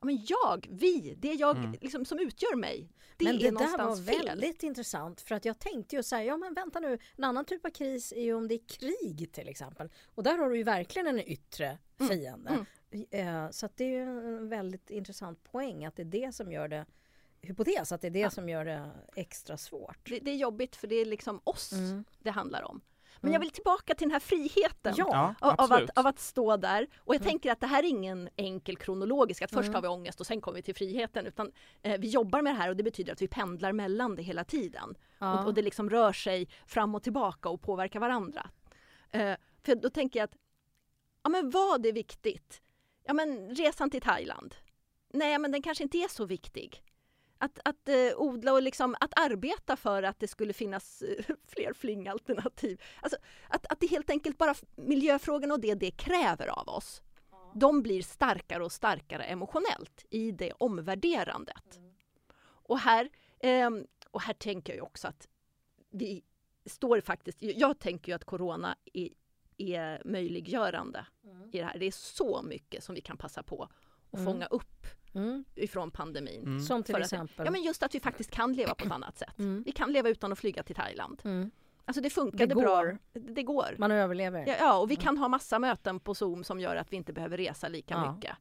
[0.00, 1.72] ja, men jag, vi, det jag Mm.
[1.80, 4.26] liksom, som utgör mig, det men är det där någonstans var fel.
[4.26, 7.44] väldigt intressant för att jag tänkte ju så här, ja men vänta nu, en annan
[7.44, 9.90] typ av kris är ju om det är krig till exempel.
[10.14, 12.66] Och där har du ju verkligen en yttre Mm, fiende.
[13.10, 16.52] Eh, Så att det är ju en väldigt intressant poäng att det är det som
[16.52, 16.86] gör det
[17.42, 18.30] hypotes, att det är det Ja.
[18.30, 19.98] som gör det extra svårt.
[20.10, 22.04] Det, det är jobbigt för det är liksom oss Mm.
[22.18, 22.80] det handlar om.
[23.22, 23.32] Men Mm.
[23.32, 24.94] jag vill tillbaka till den här friheten.
[24.96, 26.86] Ja, Av, av, att, av att stå där.
[26.98, 27.30] Och jag Mm.
[27.30, 29.74] tänker att det här är ingen enkel kronologisk, att först Mm.
[29.74, 31.26] har vi ångest och sen kommer vi till friheten.
[31.26, 34.22] Utan eh, vi jobbar med det här och det betyder att vi pendlar mellan det
[34.22, 34.94] hela tiden.
[35.18, 35.40] ja.
[35.40, 38.50] Och, och det liksom rör sig fram och tillbaka och påverkar varandra.
[39.10, 40.36] Eh, för då tänker jag att,
[41.22, 42.62] ja men vad är viktigt?
[43.04, 44.54] Ja men resan till Thailand.
[45.12, 46.82] Nej men den kanske inte är så viktig.
[47.42, 51.72] Att, att eh, odla och liksom, att arbeta för att det skulle finnas eh, fler
[51.72, 52.82] flingalternativ.
[53.00, 57.02] Alltså, att, att det helt enkelt bara miljöfrågorna och det det kräver av oss.
[57.54, 61.80] De blir starkare och starkare emotionellt i det omvärderandet.
[62.42, 63.08] Och här,
[63.40, 65.28] ehm, och här tänker jag ju också att
[65.90, 66.24] vi
[66.66, 69.08] står faktiskt, jag tänker ju att corona är,
[69.56, 71.06] är möjliggörande
[71.52, 71.78] i det här.
[71.78, 73.68] Det är så mycket som vi kan passa på
[74.12, 74.24] att Mm.
[74.32, 75.44] fånga upp Mm.
[75.54, 76.42] ifrån pandemin.
[76.42, 76.60] Mm.
[76.60, 77.44] Som till För att- exempel.
[77.46, 79.38] Ja men just att vi faktiskt kan leva på ett annat sätt.
[79.38, 79.62] Mm.
[79.66, 81.20] Vi kan leva utan att flyga till Thailand.
[81.24, 81.50] Mm.
[81.84, 82.76] Alltså det funkade Det bra.
[82.82, 82.98] går.
[83.12, 83.74] Det går.
[83.78, 84.44] Man överlever.
[84.46, 87.12] Ja, ja, och vi kan ha massa möten på Zoom som gör att vi inte
[87.12, 88.12] behöver resa lika Ja.
[88.14, 88.36] mycket.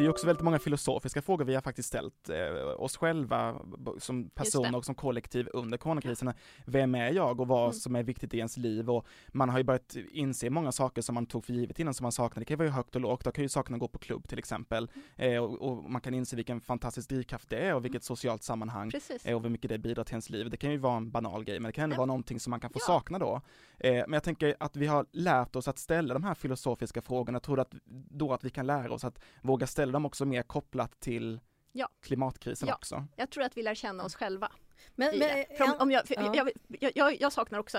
[0.00, 3.56] Det är också väldigt många filosofiska frågor vi har faktiskt ställt eh, oss själva
[3.98, 6.32] som personer och som kollektiv under coronakrisen.
[6.66, 7.72] Vem är jag och vad Mm.
[7.72, 11.14] som är viktigt i ens liv och man har ju börjat inse många saker som
[11.14, 12.40] man tog för givet innan som man saknade.
[12.40, 14.38] Det kan ju vara högt och lågt, då kan ju sakna gå på klubb till
[14.38, 18.42] exempel eh, och, och man kan inse vilken fantastisk drivkraft det är och vilket socialt
[18.42, 18.90] sammanhang
[19.24, 20.50] eh, och hur mycket det bidrar till ens liv.
[20.50, 22.60] Det kan ju vara en banal grej men det kan ändå vara någonting som man
[22.60, 22.86] kan få Ja.
[22.86, 23.40] sakna då.
[23.78, 27.36] Eh, men jag tänker att vi har lärt oss att ställa de här filosofiska frågorna,
[27.36, 27.74] jag tror att
[28.10, 31.40] då att vi kan lära oss att våga ställa dem också mer kopplat till
[31.72, 31.88] Ja.
[32.02, 32.74] klimatkrisen Ja.
[32.74, 33.06] också.
[33.16, 34.52] Jag tror att vi lär känna oss själva.
[34.94, 35.44] Men, men.
[35.58, 36.34] För om, jag, ja.
[36.80, 37.78] jag, jag, jag, saknar också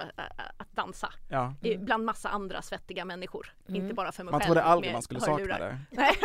[0.58, 1.54] att dansa Ja.
[1.62, 1.86] i- Mm.
[1.86, 3.54] bland massa andra svettiga människor.
[3.67, 3.82] Mm.
[3.82, 4.47] Inte bara för mig Man själv.
[4.47, 5.58] trodde aldrig man skulle hörlurar.
[5.60, 5.80] sakna det.
[5.91, 6.15] Nej.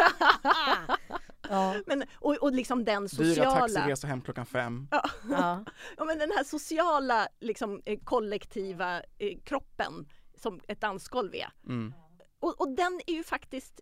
[1.49, 4.89] ja, men, och, och liksom den Dyra sociala, taxiresor hem klockan fem.
[4.91, 5.03] ja.
[5.97, 11.49] ja, men den här sociala liksom, eh, kollektiva eh, kroppen som ett dansgolv är.
[11.67, 11.95] Mm.
[12.41, 13.81] Och, och den är ju faktiskt,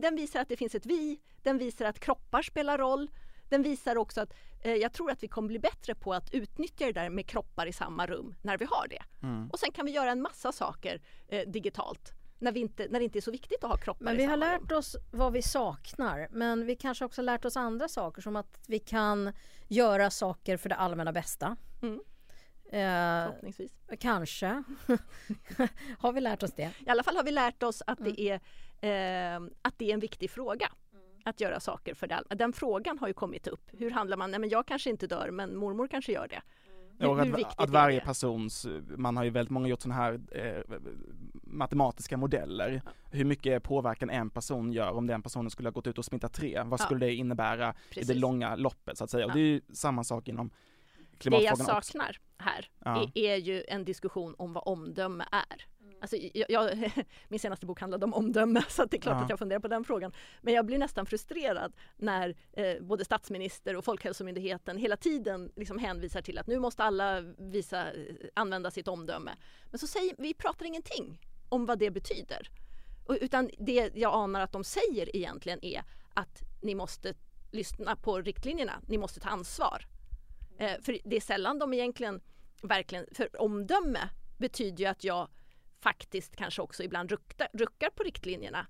[0.00, 3.10] den visar att det finns ett vi, den visar att kroppar spelar roll.
[3.48, 6.86] Den visar också att eh, jag tror att vi kommer bli bättre på att utnyttja
[6.86, 9.02] det där med kroppar i samma rum när vi har det.
[9.22, 9.50] Mm.
[9.50, 13.04] Och sen kan vi göra en massa saker eh, digitalt när, vi inte, när det
[13.04, 14.78] inte är så viktigt att ha kroppar Men i vi har lärt rum.
[14.78, 16.28] oss vad vi saknar.
[16.30, 19.32] Men vi kanske också lärt oss andra saker som att vi kan
[19.68, 21.56] göra saker för det allmänna bästa.
[21.82, 22.00] Mm.
[22.70, 23.72] Eh, Förhoppningsvis.
[24.00, 24.62] kanske.
[25.98, 26.70] har vi lärt oss det?
[26.86, 28.12] I alla fall har vi lärt oss att, Mm.
[28.16, 28.20] det,
[28.80, 30.68] är, eh, att det är en viktig fråga.
[31.26, 32.38] Att göra saker för det allmänna.
[32.38, 33.70] Den frågan har ju kommit upp.
[33.72, 34.30] Hur handlar man?
[34.30, 36.42] Nej men jag kanske inte dör men mormor kanske gör det.
[36.98, 40.00] Hur, Och hur viktigt att, att varje persons, man har ju väldigt många gjort sådana
[40.02, 40.62] här eh,
[41.42, 42.82] matematiska modeller.
[43.10, 46.32] Hur mycket påverkan en person gör om den personen skulle ha gått ut och smittat
[46.32, 46.62] tre.
[46.62, 46.84] Vad Ja.
[46.84, 48.08] skulle det innebära i Precis.
[48.08, 49.24] det långa loppet så att säga.
[49.24, 49.34] Och Ja.
[49.34, 50.50] det är ju samma sak inom
[51.30, 51.92] Det jag klimatfrågan också.
[51.92, 53.02] saknar här Ja.
[53.14, 55.66] är, är ju en diskussion om vad omdöme är.
[56.00, 56.90] Alltså, jag, jag,
[57.28, 59.24] min senaste bok handlade om omdöme så att det är klart Ja.
[59.24, 60.12] att jag funderar på den frågan.
[60.42, 66.22] Men jag blir nästan frustrerad när eh, både statsminister och Folkhälsomyndigheten hela tiden liksom hänvisar
[66.22, 67.86] till att nu måste alla visa,
[68.34, 69.30] använda sitt omdöme.
[69.70, 72.48] Men så säger vi pratar ingenting om vad det betyder.
[73.06, 75.82] Och, utan det jag anar att de säger egentligen är
[76.14, 77.14] att ni måste
[77.52, 79.86] lyssna på riktlinjerna, ni måste ta ansvar.
[80.58, 82.20] Eh, för det är sällan de egentligen
[82.62, 85.28] verkligen, för omdöme betyder ju att jag
[85.80, 88.66] faktiskt kanske också ibland ruckar, ruckar på riktlinjerna.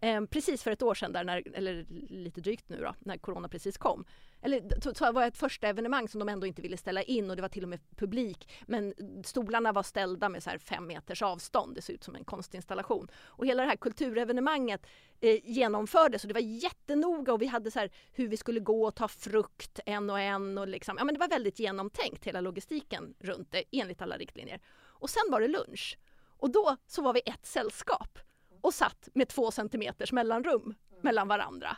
[0.00, 3.48] Eh, precis för ett år sedan, där när, eller lite drygt nu då, när corona
[3.48, 4.04] precis kom.
[4.44, 7.42] Eller det var ett första evenemang som de ändå inte ville ställa in och det
[7.42, 8.52] var till och med publik.
[8.66, 11.74] Men stolarna var ställda med så här fem meters avstånd.
[11.74, 13.08] Det såg ut som en konstinstallation.
[13.16, 14.86] Och hela det här kulturevenemanget
[15.20, 18.86] eh, genomfördes och det var jättenoga och vi hade så här hur vi skulle gå
[18.86, 22.40] och ta frukt en och en och liksom, ja men det var väldigt genomtänkt hela
[22.40, 24.60] logistiken runt det enligt alla riktlinjer.
[24.76, 28.18] Och sen var det lunch och då så var vi ett sällskap
[28.60, 31.76] och satt med två centimeters mellanrum mellan varandra.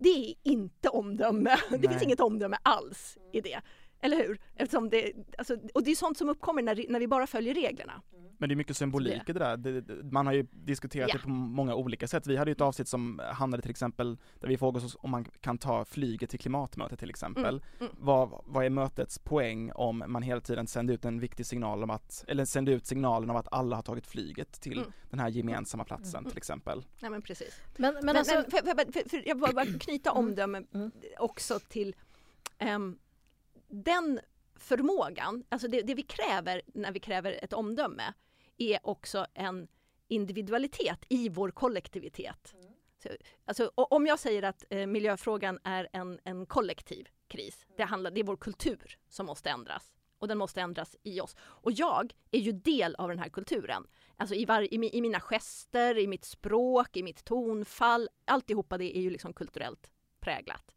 [0.00, 1.56] Det är inte omdöme.
[1.70, 1.88] Det Nej.
[1.88, 3.60] finns inget omdöme alls i det.
[4.00, 4.38] Eller hur?
[4.56, 8.02] Eftersom det, alltså, och det är sånt som uppkommer när, när vi bara följer reglerna.
[8.38, 9.56] Men det är mycket symbolik i det där.
[9.56, 11.16] Det, det, man har ju diskuterat Ja.
[11.18, 12.26] det på många olika sätt.
[12.26, 15.24] Vi hade ju ett avsnitt som handlade till exempel, där vi frågade oss om man
[15.24, 17.62] kan ta flyget till klimatmötet till exempel.
[17.80, 17.92] mm.
[17.98, 21.90] Vad, vad är mötets poäng om man hela tiden sänder ut en viktig signal om
[21.90, 24.92] att, eller sänder ut signalen av att alla har tagit flyget till Mm.
[25.10, 26.84] den här gemensamma platsen till exempel.
[27.00, 27.60] Nej men precis.
[27.76, 30.90] Men, men, Men, alltså, men, för, för, för, för, jag vill bara knyta omdöme Mm.
[31.18, 31.94] också till
[32.58, 32.98] ehm,
[33.70, 34.20] den
[34.54, 38.14] förmågan, alltså det, det vi kräver när vi kräver ett omdöme
[38.56, 39.68] är också en
[40.08, 42.54] individualitet i vår kollektivitet.
[43.02, 43.08] Så,
[43.44, 48.20] alltså, om jag säger att eh, miljöfrågan är en, en kollektiv kris, det, handlar, det
[48.20, 51.36] är vår kultur som måste ändras och den måste ändras i oss.
[51.40, 53.86] Och jag är ju del av den här kulturen.
[54.16, 58.08] Alltså i, var, i, i mina gester, i mitt språk, i mitt tonfall.
[58.24, 60.74] Alltihopa det är ju liksom kulturellt präglat.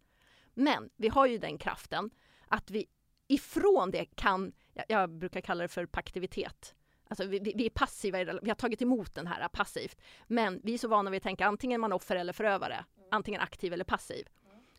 [0.53, 2.10] Men vi har ju den kraften
[2.53, 2.85] att vi
[3.27, 6.75] ifrån det kan, jag, jag brukar kalla det för paktivitet.
[7.07, 10.01] Alltså vi, vi vi är passiva, vi har tagit emot den här passivt.
[10.27, 12.85] Men vi är så vana vid att tänka antingen man offer eller förövare.
[13.11, 14.27] Antingen aktiv eller passiv.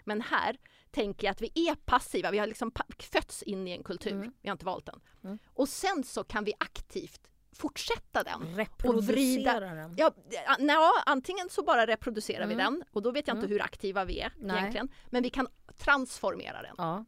[0.04, 0.56] Men här
[0.90, 4.32] tänker jag att vi är passiva, vi har liksom fötts in i en kultur, Mm.
[4.42, 5.00] vi har inte valt den.
[5.24, 5.38] Mm.
[5.54, 7.20] Och sen så kan vi aktivt
[7.52, 8.56] fortsätta den.
[8.56, 9.94] reproducera den.
[9.96, 10.10] Ja,
[10.58, 12.64] ja, antingen så bara reproducerar vi Mm.
[12.64, 13.52] den och då vet jag inte Mm.
[13.52, 14.56] hur aktiva vi är Nej.
[14.58, 14.88] egentligen.
[15.10, 16.74] Men vi kan transformera den.
[16.78, 17.04] Ja.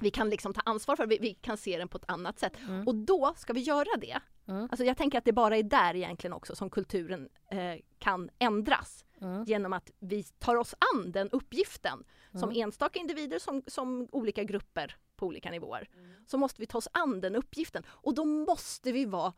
[0.00, 2.52] Vi kan liksom ta ansvar för vi, vi kan se den på ett annat sätt.
[2.68, 2.86] Mm.
[2.88, 4.18] Och då ska vi göra det.
[4.48, 4.62] Mm.
[4.70, 9.04] Alltså jag tänker att det bara är där egentligen också som kulturen eh, kan ändras.
[9.20, 9.44] Mm.
[9.44, 12.04] Genom att vi tar oss an den uppgiften.
[12.32, 12.62] Som Mm.
[12.62, 15.88] enstaka individer, som, som olika grupper på olika nivåer.
[16.26, 17.82] Så måste vi ta oss an den uppgiften.
[17.88, 19.32] Och då måste vi vara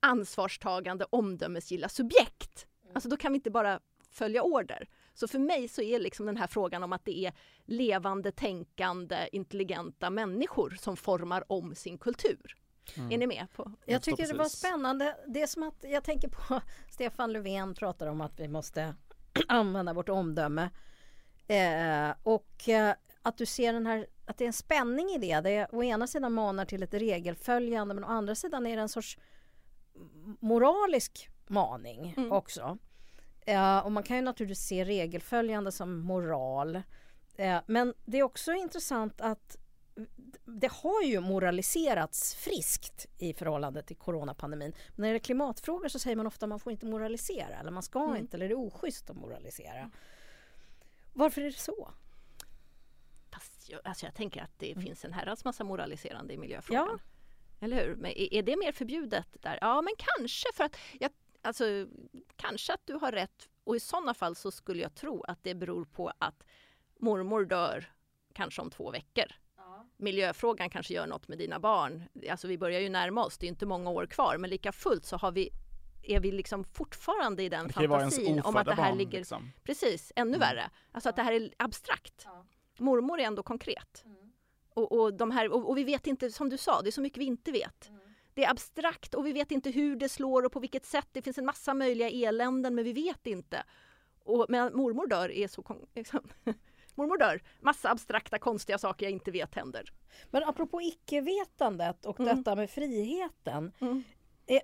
[0.00, 2.66] ansvarstagande, omdömesgilla subjekt.
[2.94, 4.88] Alltså då kan vi inte bara följa order.
[5.14, 7.32] Så för mig så är liksom den här frågan om att det är
[7.64, 12.56] levande, tänkande, intelligenta människor som formar om sin kultur.
[12.96, 13.12] Mm.
[13.12, 13.46] Är ni med?
[13.56, 13.72] på?
[13.86, 15.16] Jag tycker det var spännande.
[15.26, 18.94] Det är som att jag tänker på Stefan Löfven pratar om att vi måste
[19.48, 20.70] använda vårt omdöme.
[21.46, 25.40] Eh, och eh, att du ser den här, att det är en spänning i det.
[25.40, 28.82] Det är, å ena sidan manar till ett regelföljande men å andra sidan är det
[28.82, 29.18] en sorts
[30.40, 32.32] moralisk maning Mm.
[32.32, 32.78] också.
[33.44, 36.82] Eh, och man kan ju naturligtvis se regelföljande som moral.
[37.36, 39.56] Eh, men det är också intressant att
[40.44, 44.74] det har ju moraliserats friskt i förhållande till coronapandemin.
[44.96, 47.70] Men när det är klimatfrågor så säger man ofta att man får inte moralisera eller
[47.70, 48.16] man ska Mm.
[48.16, 49.90] inte eller det är oschysst att moralisera.
[51.12, 51.90] Varför är det så?
[53.32, 56.88] Fast jag, alltså jag tänker att det finns en herrans massa moraliserande i miljöfrågan.
[56.90, 56.98] Ja.
[57.66, 57.96] Eller hur?
[57.96, 59.58] Men är, är det mer förbjudet där?
[59.60, 61.10] Ja, men kanske för att jag,
[61.44, 61.64] alltså,
[62.36, 63.48] kanske att du har rätt.
[63.64, 66.44] Och i sådana fall så skulle jag tro att det beror på att
[66.98, 67.92] mormor dör
[68.32, 69.24] kanske om två veckor.
[69.96, 72.02] Miljöfrågan kanske gör något med dina barn.
[72.30, 75.04] Alltså vi börjar ju närma oss, det är inte många år kvar, men lika fullt
[75.04, 75.50] så har vi
[76.02, 78.98] är vi liksom fortfarande i den fantasin om att det här barn.
[78.98, 79.50] ligger Liksom.
[79.62, 80.40] Precis, ännu Mm.
[80.40, 80.70] värre.
[80.92, 82.26] Alltså att det här är abstrakt.
[82.78, 84.04] Mormor är ändå konkret.
[84.74, 87.00] Och, och, de här, och, och vi vet inte, som du sa, det är så
[87.00, 87.90] mycket vi inte vet.
[88.34, 91.08] Det är abstrakt och vi vet inte hur det slår och på vilket sätt.
[91.12, 93.64] Det finns en massa möjliga eländen men vi vet inte.
[94.24, 95.86] Och, men mormor dör är så...
[95.94, 96.20] Liksom,
[96.94, 97.42] mormor dör.
[97.60, 99.92] Massa abstrakta konstiga saker jag inte vet händer.
[100.30, 102.36] Men apropå icke-vetandet och Mm.
[102.36, 103.72] detta med friheten.
[103.80, 104.02] Mm.
[104.46, 104.60] Eh,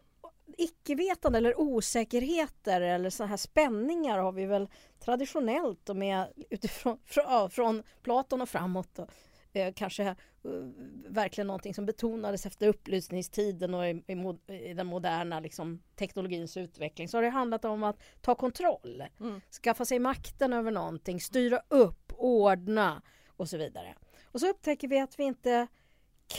[0.58, 7.50] Icke-vetande eller osäkerheter eller så här spänningar har vi väl traditionellt och med utifrån från,
[7.50, 8.98] från Platon och framåt.
[8.98, 9.10] Och,
[9.52, 10.14] eh, kanske eh,
[11.06, 16.56] verkligen någonting som betonades efter upplysningstiden och i, i, mod, i den moderna liksom, teknologins
[16.56, 17.08] utveckling.
[17.08, 19.40] Så har det handlat om att ta kontroll, Mm.
[19.62, 23.02] skaffa sig makten över någonting, styra upp, ordna
[23.36, 23.94] och så vidare.
[24.24, 25.66] Och så upptäcker vi att vi inte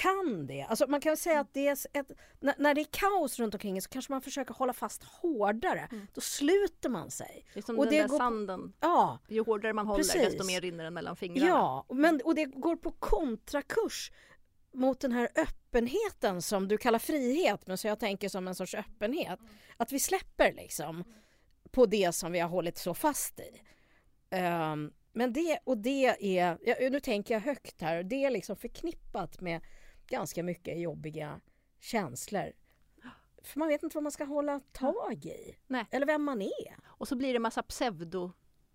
[0.02, 0.62] kan det.
[0.62, 3.90] Alltså man kan säga att det är ett, när, det är kaos runt omkring så
[3.90, 5.88] kanske man försöker hålla fast hårdare.
[5.92, 6.08] Mm.
[6.14, 7.46] Då sluter man sig.
[7.54, 8.74] Det är som Och den det där går på- sanden.
[8.80, 10.22] Ja, Ju hårdare man håller Precis.
[10.24, 11.48] desto mer rinner den mellan fingrarna.
[11.50, 14.12] ja men, och det går på kontrakurs
[14.74, 18.76] mot den här öppenheten som du kallar frihet men som jag tänker som en sorts
[18.76, 19.40] öppenhet.
[19.78, 21.04] Att vi släpper liksom
[21.72, 23.62] på det som vi har hållit så fast i.
[24.30, 26.06] Ehm, men det, och det
[26.40, 29.62] är, ja, nu tänker jag högt här, det är liksom förknippat med
[30.12, 31.42] ganska mycket jobbiga
[31.80, 32.52] känslor.
[33.44, 35.56] För man vet inte vad man ska hålla tag i.
[35.68, 35.86] Nej.
[35.92, 36.78] Eller vem man är.
[36.86, 38.32] Och så blir det massa pseudo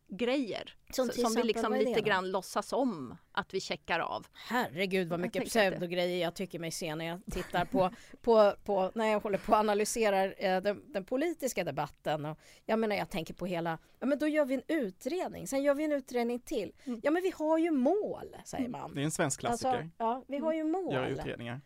[0.09, 0.75] grejer.
[0.91, 4.27] Som som vi liksom lite grann låtsas om att vi checkar av.
[4.33, 7.91] Herregud vad mycket pseudogrejer jag tycker mig se när jag tittar på,
[8.21, 12.25] på, på när jag håller på och analyserar eh, den, den politiska debatten.
[12.25, 15.63] Och jag menar jag tänker på hela, ja men då gör vi en utredning, sen
[15.63, 16.73] gör vi en utredning till.
[16.85, 17.01] Mm.
[17.03, 18.95] Ja men vi har ju mål, säger man.
[18.95, 20.95] Det är en svensk klassiker, Alltså, ja, vi har ju mål.
[20.95, 21.61] göra utredningar.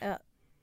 [0.00, 0.18] Ja.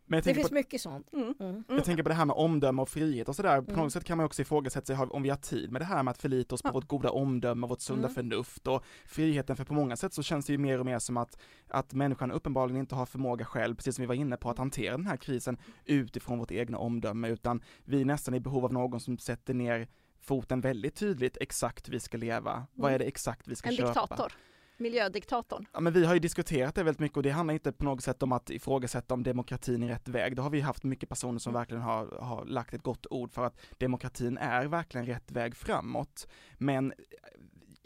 [0.09, 1.13] Men Det finns på, mycket sånt.
[1.13, 1.33] Mm.
[1.39, 1.63] Mm.
[1.67, 3.61] jag tänker på det här med omdöme och frihet och sådär.
[3.61, 3.83] På Mm.
[3.83, 6.11] något sätt kan man också ifrågasätta sig om vi har tid med det här med
[6.11, 6.73] att förlita oss på Ja.
[6.73, 8.13] vårt goda omdöme och vårt sunda Mm.
[8.15, 9.55] förnuft och friheten.
[9.55, 12.31] För på många sätt så känns det ju mer och mer som att, att människan
[12.31, 15.17] uppenbarligen inte har förmåga själv, precis som vi var inne på, att hantera den här
[15.17, 19.53] krisen utifrån vårt egna omdöme, utan vi är nästan i behov av någon som sätter
[19.53, 19.87] ner
[20.21, 22.67] foten väldigt tydligt exakt hur vi ska leva.
[22.73, 23.87] Vad är det exakt vi ska En köpa?
[24.01, 24.31] diktator.
[24.77, 25.65] Miljödiktatorn.
[25.73, 28.03] Ja, men vi har ju diskuterat det väldigt mycket och det handlar inte på något
[28.03, 30.35] sätt om att ifrågasätta om demokratin är rätt väg.
[30.35, 33.43] Då har vi haft mycket personer som verkligen har, har lagt ett gott ord för
[33.43, 36.27] att demokratin är verkligen rätt väg framåt.
[36.57, 36.93] Men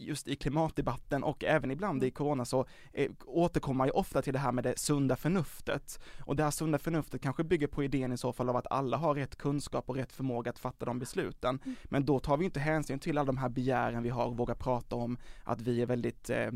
[0.02, 4.34] just i klimatdebatten och även ibland i corona så eh, återkommer man ju ofta till
[4.34, 6.00] det här med det sunda förnuftet.
[6.20, 8.98] Och det här sunda förnuftet kanske bygger på idén i så fall av att alla
[8.98, 11.60] har rätt kunskap och rätt förmåga att fatta de besluten.
[11.84, 14.56] Men då tar vi inte hänsyn till alla de här begären vi har och vågar
[14.56, 16.52] prata om att vi är väldigt eh,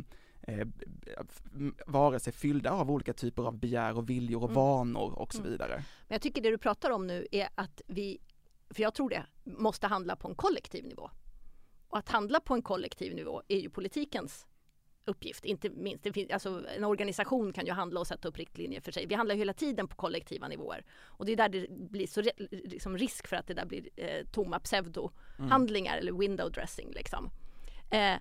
[0.47, 0.67] eh,
[1.87, 4.55] varelser fyllda av olika typer av begär och viljor och Mm.
[4.55, 5.51] vanor och så Mm.
[5.51, 5.75] vidare.
[6.07, 8.19] Men jag tycker det du pratar om nu är att vi,
[8.69, 11.09] för jag tror det, måste handla på en kollektiv nivå.
[11.87, 14.47] Och att handla på en kollektiv nivå är ju politikens
[15.07, 16.03] uppgift, inte minst.
[16.03, 19.05] Det finns, alltså, en organisation kan ju handla och sätta upp riktlinjer för sig.
[19.05, 20.85] Vi handlar hela tiden på kollektiva nivåer.
[21.03, 24.25] Och det är där det blir så liksom risk för att det där blir eh,
[24.31, 26.91] tomma pseudohandlingar eller window dressing.
[26.91, 27.29] Liksom.
[27.89, 28.15] Eh,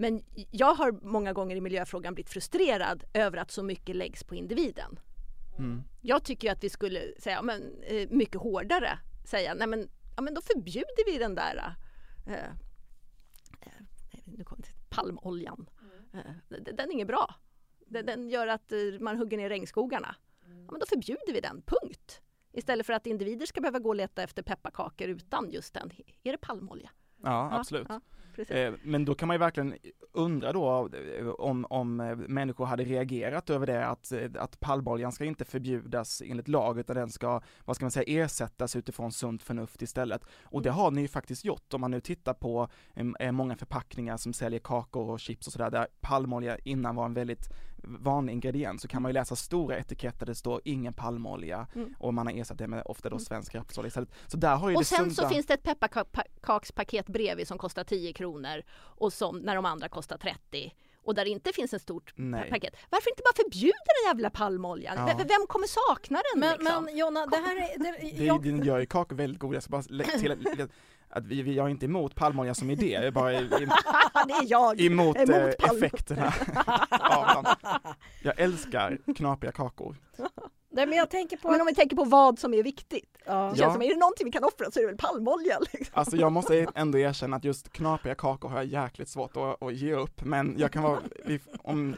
[0.00, 4.34] men jag har många gånger i miljöfrågan blivit frustrerad över att så mycket läggs på
[4.34, 5.00] individen.
[5.58, 5.82] Mm.
[6.00, 10.34] Jag tycker att vi skulle säga men, eh, mycket hårdare säga nej men, ja, men
[10.34, 11.74] då förbjuder vi den där
[12.26, 12.34] eh,
[13.60, 15.70] eh, nu kom det, palmoljan.
[16.12, 17.34] Eh, den, den är inget bra.
[17.86, 20.14] Den, den gör att eh, man hugger ner regnskogarna.
[20.40, 22.20] Ja, men då förbjuder vi den, punkt.
[22.52, 25.90] Istället för att individer ska behöva gå och leta efter pepparkakor utan just den.
[26.22, 26.90] Är det palmolja?
[27.22, 27.86] Ja, Ja, absolut.
[27.88, 28.00] ja,
[28.34, 28.56] precis.
[28.56, 29.74] Eh, Men då kan man ju verkligen
[30.12, 30.88] undra då
[31.18, 36.22] eh, om, om eh, människor hade reagerat över det att, att palmoljan ska inte förbjudas
[36.26, 40.24] enligt lag utan den ska, vad ska man säga, ersättas utifrån sunt förnuft istället.
[40.42, 42.68] Och det har ni ju faktiskt gjort om man nu tittar på
[43.32, 47.48] många förpackningar som säljer kakor och chips och sådär där palmolja innan var en väldigt
[47.84, 51.94] vanlig ingrediens så kan man ju läsa stora etiketter där det står ingen palmolja Mm.
[51.98, 53.24] och man har ersatt det med ofta då Mm.
[53.24, 54.10] svensk rapsolja istället.
[54.26, 55.14] Så där har ju Och det sen sunda...
[55.14, 59.88] så finns det ett pepparkakspaket bredvid som kostar 10 kronor och som när de andra
[59.88, 62.50] kostar 30 och där det inte finns ett stort Nej.
[62.50, 62.74] paket.
[62.90, 64.94] Varför inte bara förbjuda den jävla palmoljan?
[64.98, 65.06] Ja.
[65.06, 66.84] V- Vem kommer sakna den Men, liksom?
[66.84, 67.78] men Jonna, det här är...
[67.78, 70.30] Det, Det, jag, Den gör ju kakor väldigt goda, jag ska bara lägga till
[71.10, 74.32] att, vi, vi, jag är inte emot palmolja som idé, jag är bara i- det
[74.32, 74.80] är jag!
[74.80, 76.32] emot, Emot eh, palm- effekterna
[76.90, 77.54] av dem.
[78.22, 79.96] Jag älskar knapiga kakor.
[80.72, 81.50] nej, men jag tänker på...
[81.50, 83.16] Men om vi tänker på vad som är viktigt.
[83.26, 83.32] ja.
[83.34, 83.72] Det känns Ja.
[83.72, 85.58] som, är det någonting vi kan offra så är det väl palmolja.
[85.72, 85.92] Liksom.
[85.92, 89.74] Alltså jag måste ändå erkänna att just knapiga kakor har jag jäkligt svårt att, att
[89.74, 90.98] ge upp, men jag kan vara,
[91.62, 91.96] om,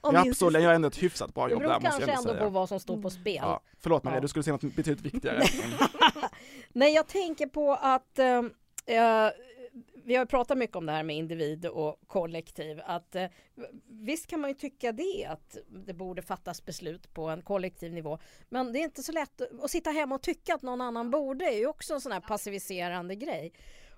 [0.00, 2.30] Om rapsolja gör ändå ett hyfsat bra Det jobb beror där måste kanske jag ändå
[2.30, 2.50] ändå på säga.
[2.50, 3.38] vad som står på spel.
[3.42, 4.20] Ja, förlåt Maria, Ja.
[4.20, 5.42] du skulle säga något betydligt viktigare.
[6.68, 8.42] Nej, jag tänker på att eh,
[8.86, 9.30] eh
[10.04, 12.80] vi har pratat mycket om det här med individ och kollektiv.
[12.84, 13.26] Att, eh,
[13.86, 18.18] visst kan man ju tycka det, att det borde fattas beslut på en kollektiv nivå.
[18.48, 21.44] Men det är inte så lätt att sitta hemma och tycka att någon annan borde.
[21.44, 23.52] Det är ju också en sån här passiviserande grej.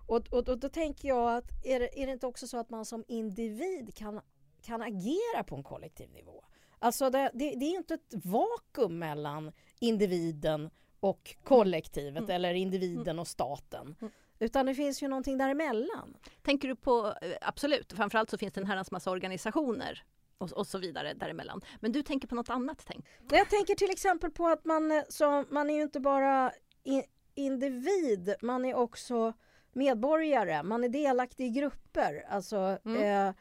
[0.06, 2.70] Och, och, och då tänker jag att är det, är det inte också så att
[2.70, 4.20] man som individ kan,
[4.62, 6.44] kan agera på en kollektiv nivå?
[6.78, 10.70] Alltså det, det, det är inte ett vakuum mellan individen
[11.02, 12.30] och kollektivet Mm.
[12.30, 13.94] eller individen och staten.
[14.00, 14.12] Mm.
[14.38, 16.16] Utan det finns ju någonting däremellan.
[16.42, 20.02] Tänker du på, eh, absolut, framförallt så finns det en herrans massa organisationer
[20.38, 21.60] och, och så vidare däremellan.
[21.80, 22.82] Men du tänker på något annat?
[22.86, 23.06] Tänk.
[23.30, 26.52] Jag tänker till exempel på att man, eh, så, man är ju inte bara
[26.84, 27.02] i,
[27.34, 29.32] individ, man är också
[29.72, 32.24] medborgare, man är delaktig i grupper.
[32.28, 33.34] Alltså, Mm.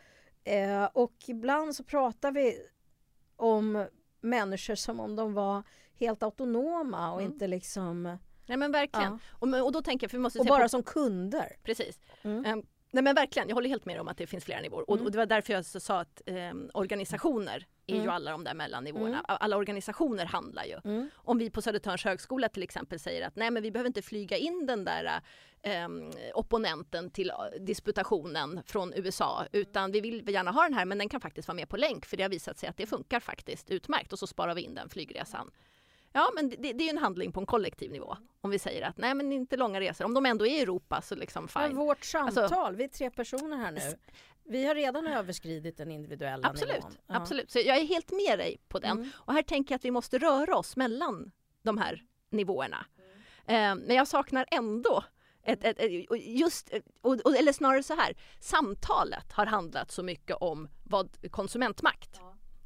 [0.45, 2.57] eh, eh, och ibland så pratar vi
[3.35, 3.87] om
[4.21, 5.63] människor som om de var
[6.05, 7.31] helt autonoma och Mm.
[7.33, 9.11] inte liksom Nej men verkligen.
[9.11, 9.57] Ja.
[9.59, 11.55] Och, och då tänker jag, för vi måste och bara på, som kunder.
[11.63, 11.99] Precis.
[12.21, 12.45] Mm.
[12.45, 14.89] Ehm, nej men verkligen, jag håller helt med om att det finns flera nivåer.
[14.89, 15.05] Och, Mm.
[15.05, 18.05] och det var därför jag sa att ehm, organisationer är Mm.
[18.05, 19.07] ju alla de där mellannivåerna.
[19.07, 19.21] Mm.
[19.27, 20.79] Alla organisationer handlar ju.
[20.83, 21.09] Mm.
[21.15, 24.37] Om vi på Södertörns högskola till exempel säger att nej men vi behöver inte flyga
[24.37, 25.21] in den där
[25.61, 30.97] ehm, opponenten till eh, disputationen från USA utan vi vill gärna ha den här men
[30.97, 33.19] den kan faktiskt vara med på länk för det har visat sig att det funkar
[33.19, 35.51] faktiskt utmärkt och så sparar vi in den flygresan.
[36.13, 38.17] Ja, men det, det är ju en handling på en kollektiv nivå.
[38.41, 40.05] Om vi säger att nej, men inte långa resor.
[40.05, 41.77] Om de ändå är i Europa så liksom Men fine.
[41.77, 43.81] vårt samtal, Alltså- vi är tre personer här nu.
[44.43, 46.97] Vi har redan överskridit den individuella Absolut, nivån.
[47.07, 47.15] Ja.
[47.15, 47.51] absolut.
[47.51, 48.97] Så jag är helt med dig på den.
[48.97, 49.09] Mm.
[49.15, 51.31] Och här tänker jag att vi måste röra oss mellan
[51.61, 52.85] de här nivåerna.
[53.45, 55.03] Eh, men jag saknar ändå
[55.43, 55.91] ett, ett, ett,
[56.25, 56.69] just,
[57.01, 62.19] och, och, eller snarare så här, samtalet har handlat så mycket om vad konsumentmakt.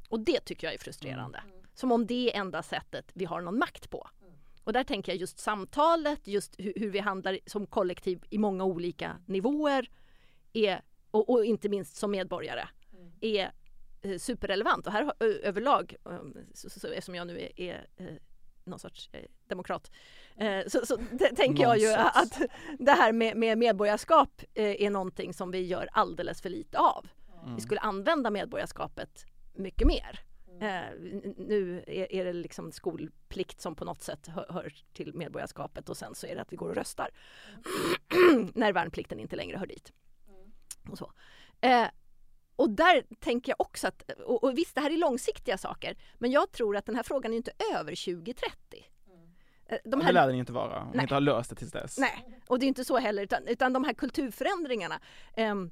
[0.08, 1.42] Och det tycker jag är frustrerande.
[1.76, 4.08] Som om det är enda sättet vi har någon makt på.
[4.64, 8.64] Och där tänker jag just samtalet, just hur, hur vi handlar som kollektiv i många
[8.64, 9.90] olika nivåer
[10.52, 12.68] är, och, och inte minst som medborgare,
[13.20, 13.52] är
[14.02, 14.86] eh, superrelevant.
[14.86, 16.18] Och här överlag, eh,
[16.54, 18.06] så, så, så, eftersom jag nu är, är eh,
[18.64, 19.90] någon sorts eh, demokrat,
[20.36, 20.98] eh, så, så
[21.36, 22.42] tänker jag ju att
[22.78, 27.06] det här med, med medborgarskap eh, är någonting som vi gör alldeles för lite av.
[27.42, 27.54] Mm.
[27.54, 30.25] Vi skulle använda medborgarskapet mycket mer.
[30.60, 35.14] Eh, n- nu är, är det liksom skolplikt som på något sätt hör, hör till
[35.14, 37.10] medborgarskapet och sen så är det att vi går och röstar.
[38.54, 39.92] När värnplikten inte längre hör dit.
[40.90, 41.12] Och, så.
[41.60, 41.86] Eh,
[42.56, 46.30] och där tänker jag också att, och, och visst det här är långsiktiga saker, men
[46.30, 48.86] jag tror att den här frågan är inte över 2030.
[49.66, 51.72] Eh, De Det här lär den inte vara, om vi inte har löst det tills
[51.72, 51.98] dess.
[51.98, 55.00] Nej, och det är inte så heller, utan, utan de här kulturförändringarna.
[55.36, 55.70] ehm,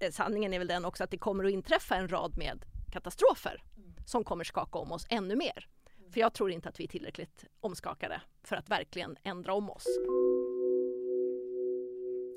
[0.00, 3.62] eh, sanningen är väl den också att det kommer att inträffa en rad med katastrofer
[4.06, 5.68] som kommer skaka om oss ännu mer.
[6.10, 9.86] För jag tror inte att vi är tillräckligt omskakade för att verkligen ändra om oss.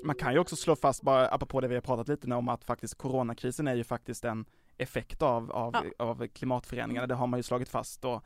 [0.04, 2.64] Man kan ju också slå fast, bara apropå det vi har pratat lite om, att
[2.64, 4.44] faktiskt coronakrisen är ju faktiskt en
[4.76, 6.04] effekt av, av, Ja.
[6.04, 7.06] av klimatförändringarna.
[7.06, 8.20] Det har man ju slagit fast då.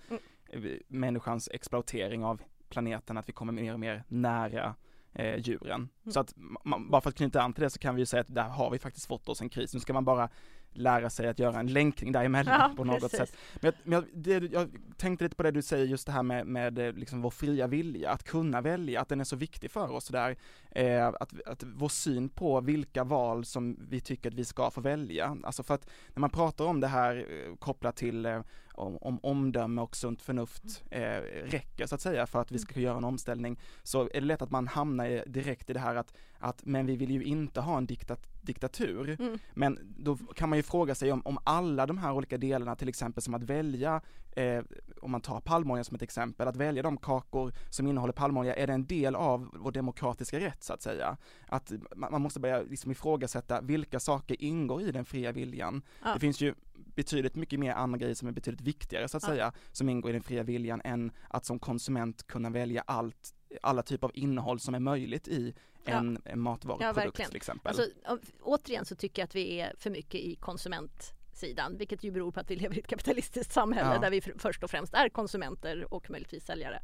[0.53, 0.79] Mm.
[0.89, 4.75] Människans exploatering av planeten, att vi kommer mer och mer nära
[5.13, 5.89] eh, djuren.
[6.03, 6.13] Mm.
[6.13, 6.35] Så att
[6.65, 8.49] man, bara för att knyta an till det så kan vi ju säga att där
[8.49, 9.75] har vi faktiskt fått oss en kris.
[9.75, 10.29] Nu ska man bara
[10.75, 13.19] lära sig att göra en länkning däremellan Ja, på något precis.
[13.19, 13.37] sätt.
[13.61, 14.05] Men, jag, men jag,
[14.41, 17.23] det, jag tänkte lite på det du säger, just det här med, med eh, liksom
[17.23, 20.37] vår fria vilja, att kunna välja, att den är så viktig för oss där.
[20.71, 24.81] Eh, att, att vår syn på vilka val som vi tycker att vi ska få
[24.81, 25.37] välja.
[25.45, 28.41] Alltså för att när man pratar om det här eh, kopplat till eh,
[28.75, 32.81] om, om omdöme och sunt förnuft eh, räcker så att säga för att vi ska
[32.81, 36.15] göra en omställning så är det lätt att man hamnar direkt i det här att,
[36.39, 39.17] att men vi vill ju inte ha en diktat, diktatur.
[39.21, 39.39] Mm.
[39.55, 42.89] Men då kan man ju fråga sig om, om alla de här olika delarna, till
[42.89, 44.01] exempel som att välja,
[44.37, 44.63] eh,
[45.03, 48.67] om man tar palmolja som ett exempel, att välja de kakor som innehåller palmolja, är
[48.67, 51.17] det en del av vår demokratiska rätt så att säga?
[51.47, 55.83] Att man, måste börja liksom ifrågasätta vilka saker ingår i den fria viljan.
[56.05, 56.15] Ja.
[56.15, 59.29] Det finns ju betydligt mycket mer andra grejer som är betydligt viktigare så att Ja.
[59.29, 63.83] säga, som ingår i den fria viljan än att som konsument kunna välja allt, alla
[63.83, 65.55] typer av innehåll som är möjligt i
[65.85, 65.99] Ja.
[65.99, 67.31] en, en matvaruprodukt verkligen.
[67.31, 67.69] till exempel.
[67.69, 67.89] Alltså,
[68.43, 72.41] återigen så tycker jag att vi är för mycket i konsumentsidan, vilket ju beror på
[72.41, 74.01] att vi lever i ett kapitalistiskt samhälle Ja.
[74.01, 76.83] där vi för, först och främst är konsumenter och möjligtvis säljare.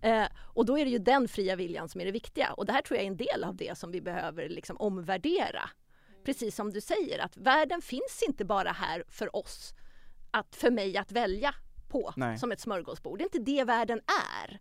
[0.00, 2.72] Eh, och då är det ju den fria viljan som är det viktiga och det
[2.72, 5.70] här tror jag är en del av det som vi behöver liksom omvärdera.
[6.24, 9.74] Precis som du säger att världen finns inte bara här för oss,
[10.30, 11.54] att, för mig att välja
[11.88, 12.38] på Nej.
[12.38, 13.18] som ett smörgåsbord.
[13.18, 14.00] Det är inte det världen
[14.34, 14.60] är.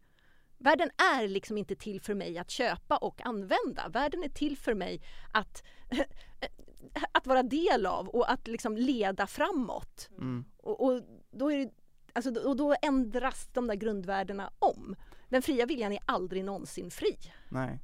[0.57, 3.89] Världen är liksom inte till för mig att köpa och använda.
[3.89, 5.01] Världen är till för mig
[5.31, 5.63] att,
[7.11, 10.09] att vara del av och att liksom leda framåt.
[10.17, 10.45] Mm.
[10.57, 11.01] Och, och,
[11.31, 11.71] då är det,
[12.13, 14.95] alltså, och då ändras de där grundvärdena om.
[15.29, 17.17] Den fria viljan är aldrig någonsin fri.
[17.49, 17.79] Nej.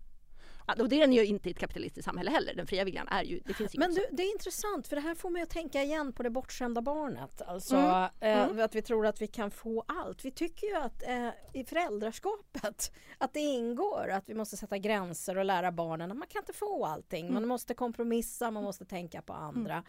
[0.80, 2.54] Och det är den ju inte i ett kapitalistiskt samhälle heller.
[2.56, 5.16] Den fria viljan är ju, det finns Men du, det är intressant för det här
[5.16, 7.42] får mig att tänka igen på det bortskämda barnet.
[7.42, 8.10] Alltså Mm.
[8.20, 8.60] eh, Mm.
[8.66, 10.26] att vi tror att vi kan få allt.
[10.26, 15.38] Vi tycker ju att eh, i föräldraskapet att det ingår att vi måste sätta gränser
[15.38, 17.26] och lära barnen att man kan inte få allting.
[17.28, 17.50] Man Mm.
[17.50, 19.84] måste kompromissa, man måste tänka på andra.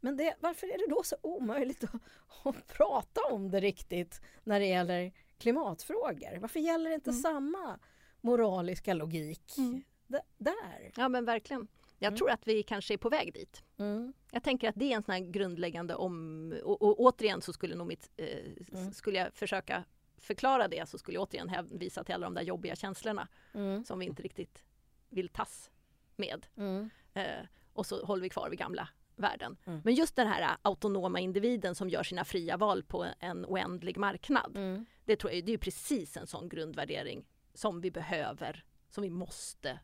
[0.00, 1.94] Men det, varför är det då så omöjligt att,
[2.46, 6.38] att prata om det riktigt när det gäller klimatfrågor?
[6.38, 7.22] Varför gäller inte Mm.
[7.22, 7.78] samma
[8.20, 9.82] moraliska logik Mm.
[10.38, 10.92] Där?
[10.96, 11.68] Ja men verkligen.
[12.00, 12.18] Jag Mm.
[12.18, 13.62] tror att vi kanske är på väg dit.
[13.78, 14.12] Mm.
[14.32, 16.52] Jag tänker att det är en sån här grundläggande om...
[16.64, 18.10] Och, och återigen så skulle nog mitt...
[18.16, 18.26] Eh,
[18.72, 18.92] Mm.
[18.92, 19.84] Skulle jag försöka
[20.20, 23.84] förklara det så skulle jag återigen hänvisa till alla de där jobbiga känslorna Mm.
[23.84, 24.64] som vi inte riktigt
[25.08, 25.70] vill tas
[26.16, 26.46] med.
[26.56, 26.90] Mm.
[27.14, 29.56] Eh, och så håller vi kvar vid gamla värden.
[29.64, 29.80] Mm.
[29.84, 34.58] Men just den här autonoma individen som gör sina fria val på en oändlig marknad.
[35.04, 39.78] Det tror jag det är precis en sån grundvärdering som vi behöver, som vi måste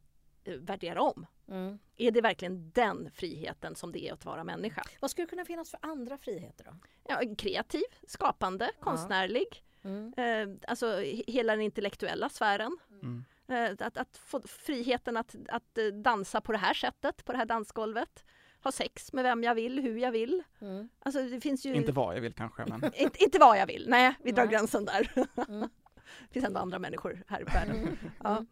[0.47, 1.27] värdera om.
[1.49, 1.79] Mm.
[1.97, 4.83] Är det verkligen den friheten som det är att vara människa?
[5.01, 6.77] Vad skulle kunna finnas för andra friheter då?
[7.09, 9.65] Ja, kreativ, skapande, konstnärlig.
[9.83, 10.15] Mm.
[10.17, 12.79] Eh, alltså he- hela den intellektuella sfären.
[13.03, 13.25] Mm.
[13.49, 17.39] Eh, att, att få friheten att, att eh, dansa på det här sättet, på det
[17.39, 18.25] här dansgolvet.
[18.63, 20.43] Ha sex med vem jag vill, hur jag vill.
[20.61, 20.89] Mm.
[20.99, 21.75] Alltså det finns ju...
[21.75, 24.53] Inte vad jag vill kanske men inte, inte vad jag vill, nej vi drar Nej.
[24.53, 25.27] gränsen där.
[25.49, 25.61] Mm.
[26.29, 27.99] Det finns ändå andra människor här i världen.
[28.23, 28.45] Ja.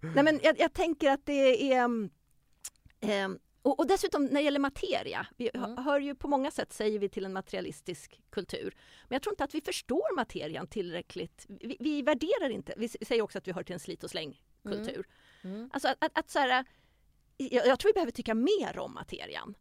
[0.00, 2.08] Nej, men jag, jag tänker att det är...
[3.00, 3.28] Eh,
[3.62, 5.76] och, och, dessutom när det gäller materia, vi mm.
[5.76, 8.76] hör ju på många sätt säger vi till en materialistisk kultur.
[9.08, 11.46] Men jag tror inte att vi förstår materian tillräckligt.
[11.48, 14.42] Vi, vi värderar inte, vi säger också att vi hör till en slit och släng
[14.62, 15.06] kultur.
[15.42, 15.56] Mm.
[15.56, 15.70] Mm.
[15.72, 16.64] Alltså att, att, att så här,
[17.36, 19.54] jag, jag, tror vi behöver tycka mer om materian.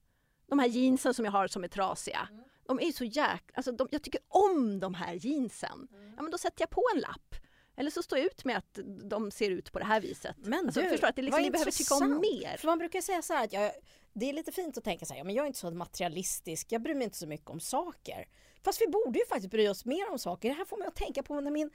[0.47, 2.27] De här jeansen som jag har som är trasiga.
[2.31, 2.43] Mm.
[2.67, 3.53] De är så jäkla...
[3.53, 5.87] Alltså de, jag tycker om de här jeansen.
[5.91, 6.13] Mm.
[6.15, 7.35] Ja, men då sätter jag på en lapp.
[7.77, 10.35] Eller så står jag ut med att de ser ut på det här viset.
[10.37, 12.57] Men alltså, du, förstår att det liksom, ni behöver tycka om mer.
[12.57, 13.71] För man brukar säga så att jag,
[14.13, 16.71] det är lite fint att tänka så här, ja, men jag är inte så materialistisk,
[16.71, 18.27] jag bryr mig inte så mycket om saker.
[18.65, 20.49] Fast vi borde ju faktiskt bry oss mer om saker.
[20.49, 21.69] Det här får mig att tänka på när, min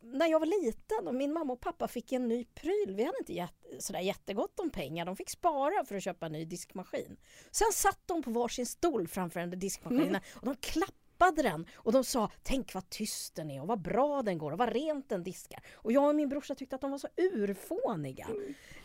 [0.00, 2.94] när jag var liten och min mamma och pappa fick en ny pryl.
[2.96, 5.06] Vi hade inte jätte, sådär jättegott om pengar.
[5.06, 7.16] De fick spara för att köpa en ny diskmaskin.
[7.50, 10.20] Sen satt de på varsin stol framför den diskmaskinen mm.
[10.34, 13.80] och de klappade klappade den och de sa tänk vad tyst den är och vad
[13.80, 15.60] bra den går och vad rent den diskar.
[15.74, 18.28] Och jag och min brorsa tyckte att de var så urfåniga.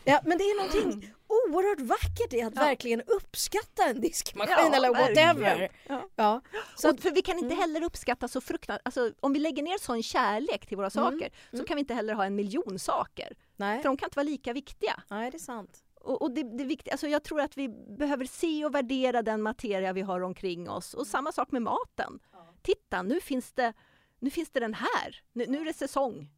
[0.04, 2.62] Ja, men det är någonting oerhört vackert i att ja.
[2.62, 5.68] verkligen uppskatta en diskmaskin ja, eller whatever.
[5.88, 6.08] Ja.
[6.16, 6.40] ja.
[6.76, 7.58] Så att, för vi kan inte mm.
[7.58, 11.04] heller uppskatta så fruktansvärt, alltså om vi lägger ner sån kärlek till våra mm.
[11.04, 11.60] saker mm.
[11.60, 13.36] så kan vi inte heller ha en miljon saker.
[13.56, 13.82] Nej.
[13.82, 15.02] För de kan inte vara lika viktiga.
[15.08, 15.85] Nej, det är sant.
[16.06, 19.42] Och, och det, det viktiga, alltså jag tror att vi behöver se och värdera den
[19.42, 20.94] materia vi har omkring oss.
[20.94, 22.18] Och samma sak med maten.
[22.32, 22.46] Ja.
[22.62, 23.72] Titta, nu finns det,
[24.18, 25.22] nu finns det den här.
[25.32, 26.30] Nu, nu är det säsong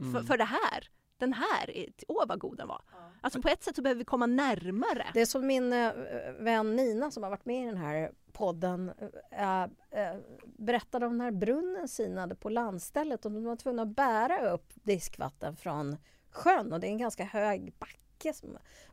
[0.00, 0.26] mm.
[0.26, 0.90] för, det här.
[1.18, 2.82] Den här, åh vad god den var.
[2.92, 3.10] Ja.
[3.20, 5.06] Alltså på ett sätt så behöver vi komma närmare.
[5.14, 5.92] Det är som min äh,
[6.38, 8.92] vän Nina som har varit med i den här podden
[9.30, 14.50] äh, äh, berättade om när brunnen sinade på landstället och de var tvungna att bära
[14.50, 15.96] upp diskvatten från
[16.30, 18.42] sjön och det är en ganska hög backe mycket.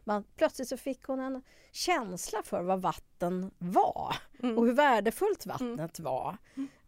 [0.03, 4.57] Man, plötsligt så fick hon en känsla för vad vatten var mm.
[4.57, 5.53] och hur värdefullt mm.
[5.53, 6.11] vattnet mm.
[6.11, 6.37] var.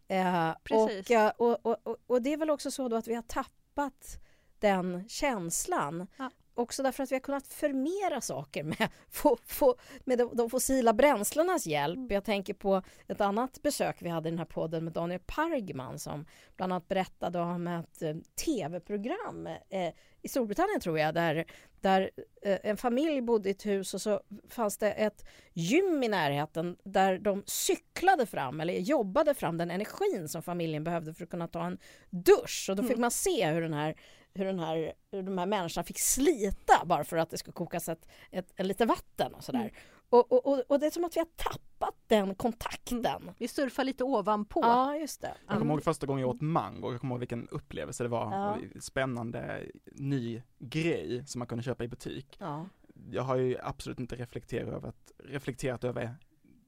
[0.08, 3.22] Eh, och, eh, och, och, och, och, det är väl också så att vi har
[3.22, 4.20] tappat
[4.58, 6.06] den känslan.
[6.16, 6.30] Ja.
[6.60, 10.92] Också därför att vi har kunnat förmera saker med, få, få, med de, de, fossila
[10.92, 11.96] bränslenas hjälp.
[11.96, 12.08] Mm.
[12.10, 15.98] Jag tänker på ett annat besök vi hade i den här podden med Daniel Pargman
[15.98, 21.44] som bland annat berättade om ett eh, tv-program eh, i Storbritannien tror jag där,
[21.80, 22.10] där
[22.42, 26.76] eh, en familj bodde i ett hus och så fanns det ett gym i närheten
[26.84, 31.48] där de cyklade fram eller jobbade fram den energin som familjen behövde för att kunna
[31.48, 31.78] ta en
[32.10, 33.00] dusch och då fick mm.
[33.00, 33.94] man se hur den här
[34.34, 37.88] hur, den här, hur de här människorna fick slita bara för att det skulle kokas
[37.88, 39.60] ett, ett, ett lite vatten och sådär.
[39.60, 39.72] Mm.
[40.10, 43.06] Och, och, och, det är som att vi har tappat den kontakten.
[43.06, 43.34] Mm.
[43.38, 44.60] Vi surfar lite ovanpå.
[44.62, 45.34] Ja, just det.
[45.40, 45.70] Jag kommer mm.
[45.70, 48.32] ihåg första gången jag åt mango, jag kommer ihåg vilken upplevelse det var.
[48.32, 48.80] Ja.
[48.80, 52.36] Spännande ny grej som man kunde köpa i butik.
[52.40, 52.66] Ja.
[53.10, 56.14] Jag har ju absolut inte reflekterat över, reflekterat över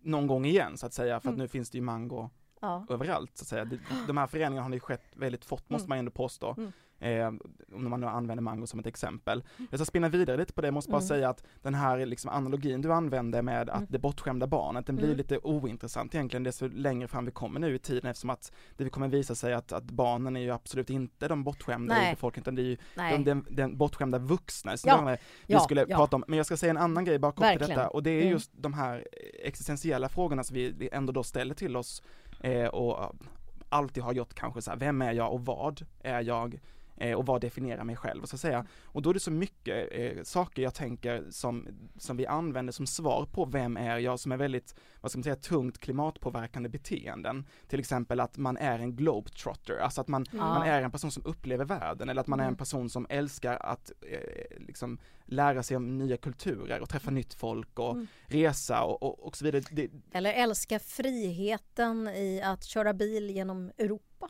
[0.03, 1.39] någon gång igen så att säga, för att mm.
[1.39, 2.87] nu finns det ju mango ja.
[2.91, 3.79] överallt så att säga.
[4.07, 5.89] De här förändringarna har ju skett väldigt fort måste mm.
[5.89, 6.55] man ändå påstå.
[6.59, 6.73] Mm.
[7.03, 7.27] Eh,
[7.73, 9.45] om man nu använder mango som ett exempel.
[9.71, 11.09] Jag ska spinna vidare lite på det, jag måste bara mm.
[11.09, 13.87] säga att den här liksom analogin du använde med att mm.
[13.91, 15.17] det bortskämda barnet, den blir mm.
[15.17, 19.09] lite ointressant egentligen desto längre fram vi kommer nu i tiden eftersom att det kommer
[19.09, 22.13] visa sig att, att barnen är ju absolut inte de bortskämda Nej.
[22.13, 25.17] i befolkningen, utan det är ju den, den, den bortskämda vuxna som ja.
[25.47, 25.97] vi skulle ja.
[25.97, 26.25] prata om.
[26.29, 28.33] Men jag ska säga en annan grej bara kort till detta och det är mm.
[28.33, 29.09] just de här
[29.45, 32.03] existentiella frågorna som vi ändå då ställer till oss
[32.41, 33.15] eh, och
[33.73, 36.61] alltid har gjort kanske så här, vem är jag och vad är jag?
[36.97, 38.67] Eh, och vad definierar mig själv, så att säga.
[38.85, 42.87] Och då är det så mycket eh, saker jag tänker som, som vi använder som
[42.87, 47.47] svar på vem är jag, som är väldigt, vad ska man säga, tungt klimatpåverkande beteenden.
[47.69, 50.47] Till exempel att man är en globetrotter, alltså att man, mm.
[50.47, 52.59] man är en person som upplever världen, eller att man är en mm.
[52.59, 57.79] person som älskar att eh, liksom lära sig om nya kulturer och träffa nytt folk
[57.79, 58.07] och mm.
[58.27, 59.63] resa och, och, och, så vidare.
[59.71, 64.29] Det, eller älska friheten i att köra bil genom Europa.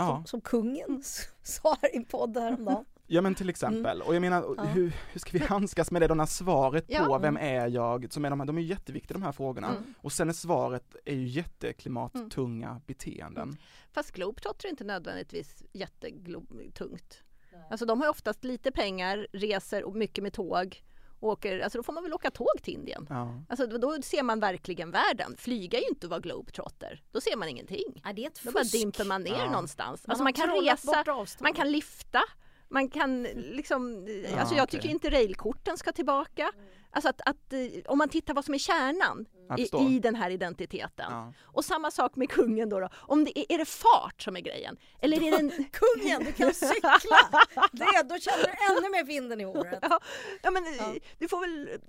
[0.00, 0.16] Ja.
[0.16, 1.02] Som, som kungen
[1.42, 2.84] sa här i en podd häromdagen.
[3.12, 4.06] Ja men till exempel, mm.
[4.06, 4.62] och jag menar ja.
[4.62, 7.04] hur, hur ska vi handskas med det då när svaret ja.
[7.04, 9.68] på vem är jag, som är de, här, de är jätteviktiga de här frågorna.
[9.68, 9.94] Mm.
[9.98, 12.80] Och sen är svaret är ju jätteklimattunga mm.
[12.86, 13.42] beteenden.
[13.42, 13.56] Mm.
[13.92, 17.22] Fast globetrotter är inte nödvändigtvis jättetungt.
[17.70, 20.82] Alltså de har oftast lite pengar, reser och mycket med tåg
[21.20, 23.06] åker, alltså då får man väl åka tåg till Indien.
[23.10, 23.42] Ja.
[23.48, 25.36] Alltså då ser man verkligen världen.
[25.38, 27.02] Flyga är ju inte att vara globetrotter.
[27.12, 28.02] Då ser man ingenting.
[28.04, 29.50] Ja, det är ett då bara dimper man ner ja.
[29.50, 30.06] någonstans.
[30.06, 31.04] Man alltså man kan resa,
[31.40, 32.22] man kan lyfta,
[32.70, 36.52] man kan liksom, ja, alltså jag tycker inte railkorten ska tillbaka.
[36.92, 39.26] Alltså att, att, eh, om man tittar vad som är kärnan
[39.58, 41.06] i, i, den här identiteten.
[41.10, 41.32] Ja.
[41.42, 42.80] Och samma sak med kungen då.
[42.80, 42.88] då.
[42.94, 44.76] Om det är, är det fart som är grejen?
[45.00, 45.50] Eller är det en...
[45.72, 46.98] kungen, du kan cykla!
[47.72, 49.78] Det, då känner du ännu mer vinden i håret.
[49.82, 50.00] Ja,
[50.42, 50.94] ja men ja.
[51.18, 51.80] du får väl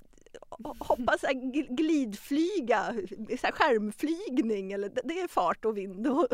[0.80, 1.34] hoppa så här
[1.76, 2.94] glidflyga,
[3.40, 6.08] så här skärmflygning eller det är fart och vind.
[6.08, 6.28] Och,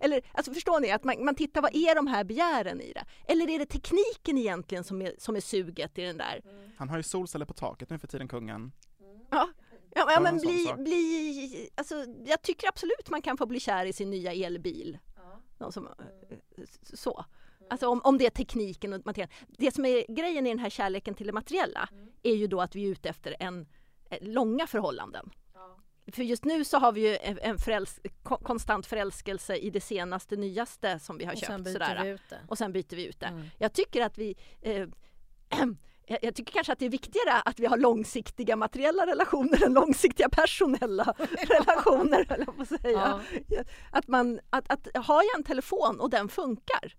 [0.00, 3.04] eller, alltså förstår ni att man, man tittar vad är de här begären i det?
[3.32, 6.42] Eller är det tekniken egentligen som är, som är suget i den där?
[6.76, 8.72] Han har ju solceller på taket nu för tiden, kungen.
[9.30, 9.48] Ja,
[9.94, 11.94] ja, Ja, men bli, bli, alltså,
[12.26, 14.98] jag tycker absolut man kan få bli kär i sin nya elbil.
[15.58, 17.24] Någon som, eh, så.
[17.70, 19.30] Alltså om, om det är tekniken och material.
[19.48, 21.88] Det som är grejen i den här kärleken till det materiella
[22.22, 23.66] är ju då att vi är ute efter en,
[24.10, 25.30] eh, långa förhållanden.
[26.12, 30.36] För just nu så har vi ju en föräls ko- konstant förälskelse i det senaste,
[30.36, 31.50] nyaste som vi har Och köpt.
[31.52, 32.02] sen byter sådär.
[32.04, 32.38] vi ut det.
[32.48, 33.26] Och sen byter vi ut det.
[33.26, 33.44] Mm.
[33.58, 34.86] Jag tycker att vi eh,
[36.22, 40.28] jag tycker kanske att det är viktigare att vi har långsiktiga materiella relationer än långsiktiga
[40.28, 41.04] personella
[41.48, 43.20] relationer, jag på att säga.
[43.48, 43.60] Ja.
[43.90, 46.94] Att man, att, att har jag en telefon och den funkar,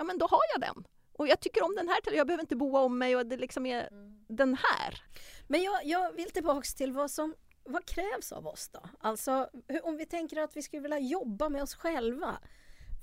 [0.00, 0.84] ja men då har jag den.
[1.12, 3.66] Och jag tycker om den här jag behöver inte boa om mig och det liksom
[3.66, 3.88] är
[4.28, 5.02] den här.
[5.48, 7.34] Men jag, jag vill tillbaks till vad som
[7.64, 8.82] vad krävs av oss då?
[9.00, 9.50] Alltså
[9.82, 12.38] om vi tänker att vi skulle vilja jobba med oss själva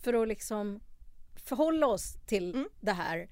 [0.04, 0.80] för att liksom
[1.46, 2.70] förhålla oss till Mm.
[2.82, 3.30] det här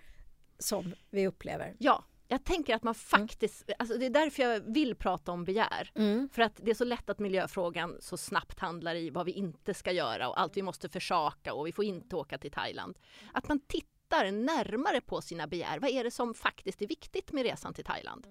[0.59, 1.76] som vi upplever.
[1.80, 5.91] Ja, jag tänker att man faktiskt, alltså det är därför jag vill prata om begär.
[5.95, 6.30] Mm.
[6.30, 9.73] För att det är så lätt att miljöfrågan så snabbt handlar i vad vi inte
[9.73, 12.97] ska göra och allt vi måste försaka och vi får inte åka till Thailand.
[13.34, 15.80] Att man tittar närmare på sina begär.
[15.80, 18.28] Vad är det som faktiskt är viktigt med resan till Thailand?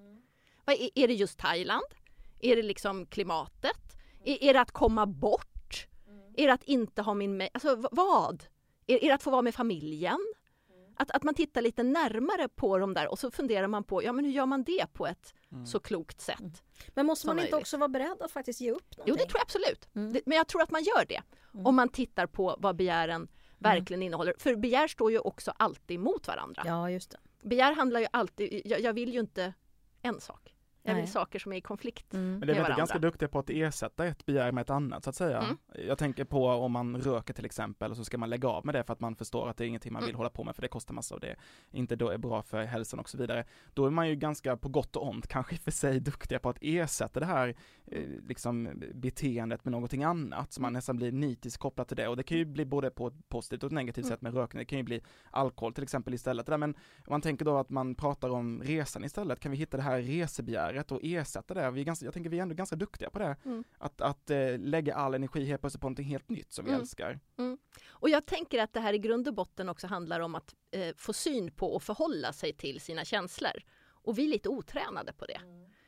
[0.64, 1.86] Vad är, är det just Thailand?
[2.40, 3.96] Är det liksom klimatet?
[4.24, 5.86] Är, är det att komma bort?
[6.36, 7.48] Är det att inte ha min...
[7.52, 8.44] Alltså vad?
[8.86, 10.18] Är, är det att få vara med familjen?
[10.96, 14.12] Att, att man tittar lite närmare på de där och så funderar man på, ja
[14.12, 15.34] men hur gör man det på ett
[15.66, 16.62] så klokt sätt?
[16.94, 17.62] Men måste man inte möjligt.
[17.62, 19.04] också vara beredd att faktiskt ge upp någonting?
[19.06, 19.88] Jo, det tror jag absolut.
[19.94, 20.12] Mm.
[20.12, 21.22] Det, men jag tror att man gör det
[21.64, 23.28] om man tittar på vad begären
[23.58, 24.34] verkligen innehåller.
[24.38, 26.62] För begär står ju också alltid mot varandra.
[26.66, 27.18] Ja, just det.
[27.48, 29.52] Begär handlar ju alltid, jag, jag vill ju inte
[30.02, 30.43] en sak.
[30.86, 31.12] Jag vill Nej.
[31.12, 32.14] saker som är i konflikt.
[32.14, 32.38] Mm.
[32.38, 35.10] Men det är väl ganska duktiga på att ersätta ett begär med ett annat så
[35.10, 35.38] att säga.
[35.42, 35.56] Mm.
[35.88, 38.74] Jag tänker på om man röker till exempel och så ska man lägga av med
[38.74, 40.16] det för att man förstår att det är ingenting man vill Mm.
[40.18, 41.36] hålla på med för det kostar massa och det
[41.70, 43.44] inte då är bra för hälsan och så vidare.
[43.74, 46.48] Då är man ju ganska på gott och ont kanske i för sig duktiga på
[46.48, 47.54] att ersätta det här
[47.86, 50.72] eh, liksom beteendet med någonting annat så man Mm.
[50.78, 53.62] nästan blir nitiskt kopplad till det och det kan ju bli både på ett positivt
[53.62, 54.08] och ett negativt Mm.
[54.16, 54.58] sätt med rökning.
[54.58, 56.46] Det kan ju bli alkohol till exempel istället.
[56.48, 56.74] Men om
[57.10, 60.73] man tänker då att man pratar om resan istället, kan vi hitta det här resebegäret
[60.92, 61.70] och ersätta det?
[61.70, 63.36] Vi är ganska, jag tänker vi är ändå ganska duktiga på det.
[63.44, 63.64] Mm.
[63.78, 66.80] Att, att eh, lägga all energi helt plötsligt på någonting helt nytt som vi Mm.
[66.80, 67.20] älskar.
[67.86, 70.94] Och jag tänker att det här i grund och botten också handlar om att eh,
[70.96, 73.62] få syn på och förhålla sig till sina känslor.
[73.86, 75.40] Och vi är lite otränade på det.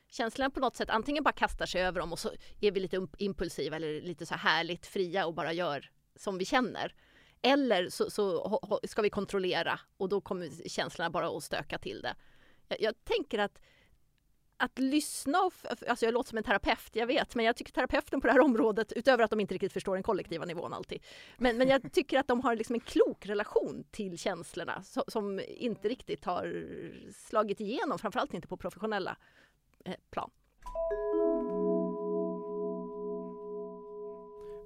[0.08, 2.30] Känslorna på något sätt antingen bara kastar sig över dem och så
[2.60, 6.44] är vi lite imp- impulsiva eller lite så härligt fria och bara gör som vi
[6.44, 6.94] känner.
[7.42, 12.14] Eller så, så ska vi kontrollera och då kommer känslorna bara att stöka till det.
[12.68, 13.58] Jag, jag tänker att
[14.56, 15.52] att lyssna och,
[15.88, 18.40] alltså jag låter som en terapeut, jag vet, men jag tycker terapeuten på det här
[18.40, 21.02] området, utöver att de inte riktigt förstår den kollektiva nivån alltid,
[21.36, 25.40] men, men jag tycker att de har liksom en klok relation till känslorna so, som
[25.48, 26.64] inte riktigt har
[27.28, 29.16] slagit igenom, framförallt inte på professionella
[29.84, 30.30] eh, plan.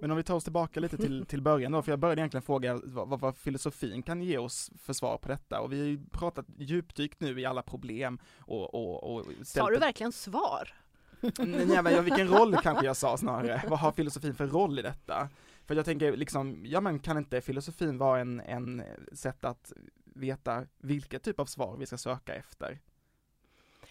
[0.00, 2.42] Men om vi tar oss tillbaka lite till, till början då, för jag började egentligen
[2.42, 6.00] fråga vad, vad, filosofin kan ge oss för svar på detta och vi har ju
[6.10, 10.74] pratat djupdykt nu i alla problem och, och, och Sa du verkligen svar?
[11.20, 13.62] Nej, men, ja, vilken roll kanske jag sa snarare.
[13.68, 15.28] Vad har filosofin för roll i detta?
[15.66, 18.82] För jag tänker liksom, ja men kan inte filosofin vara en, en
[19.12, 19.72] sätt att
[20.04, 22.78] veta vilket typ av svar vi ska söka efter?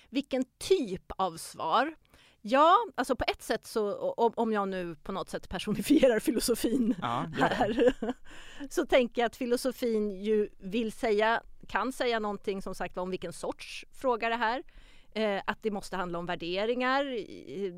[0.10, 1.96] Vilken typ av svar?
[2.42, 7.26] Ja, alltså på ett sätt så, om, jag nu på något sätt personifierar filosofin Ja,
[7.40, 7.94] här,
[8.70, 13.34] så tänker jag att filosofin ju vill säga, kan säga någonting som sagt om vilken
[13.34, 14.64] sorts fråga det här.
[15.12, 17.04] Eh, att det måste handla om värderingar,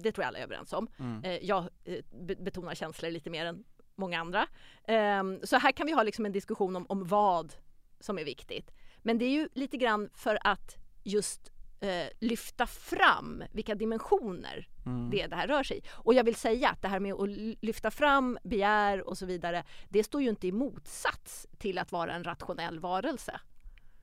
[0.04, 0.88] det tror jag alla är överens om.
[1.00, 1.24] Mm.
[1.24, 3.64] Eh, jag eh, be- betonar känslor lite mer än
[3.96, 4.48] många andra.
[4.88, 7.54] Ehm, så här kan vi ha liksom en diskussion om, om vad
[8.00, 8.72] som är viktigt.
[8.98, 11.52] Men det är ju lite grann för att just
[11.82, 15.10] eh, lyfta fram vilka dimensioner Mm.
[15.10, 15.82] det det här rör sig i.
[15.92, 19.26] Och jag vill säga att det här med att ly- lyfta fram begär och så
[19.26, 23.40] vidare, det står ju inte i motsats till att vara en rationell varelse.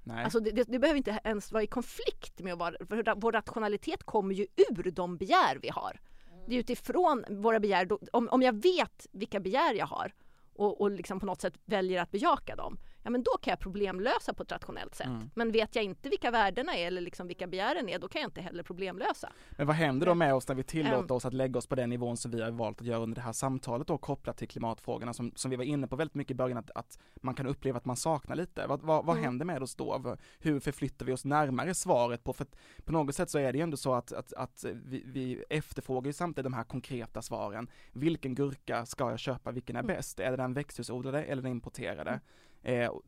[0.04, 0.24] Nej.
[0.24, 3.32] Alltså det, det, det behöver inte ens vara i konflikt med att vara, för vår
[3.32, 6.00] rationalitet kommer ju ur de begär vi har.
[6.46, 10.14] Det är utifrån våra begär, om, om jag vet vilka begär jag har
[10.54, 13.60] och, och liksom på något sätt väljer att bejaka dem, ja men då kan jag
[13.60, 15.06] problemlösa på ett rationellt sätt.
[15.06, 15.30] Mm.
[15.34, 18.28] Men vet jag inte vilka värdena är eller liksom vilka begären är, då kan jag
[18.28, 19.32] inte heller problemlösa.
[19.50, 21.16] Men vad händer då med oss när vi tillåter Ehm.
[21.16, 23.20] oss att lägga oss på den nivån som vi har valt att göra under det
[23.20, 26.34] här samtalet då kopplat till klimatfrågorna som, som vi var inne på väldigt mycket i
[26.34, 28.66] början att, att man kan uppleva att man saknar lite.
[28.66, 29.24] Vad, vad, vad Mm.
[29.24, 30.16] händer med oss då?
[30.38, 32.46] Hur förflyttar vi oss närmare svaret på, för
[32.84, 36.06] på något sätt så är det ju ändå så att, att, att vi, vi efterfrågar
[36.06, 37.70] ju samtidigt de här konkreta svaren.
[37.92, 39.50] Vilken gurka ska jag köpa?
[39.50, 39.96] Vilken är Mm.
[39.96, 40.20] bäst?
[40.20, 42.20] Är det den växthusodlade eller den importerade?
[42.62, 43.02] Eh, och,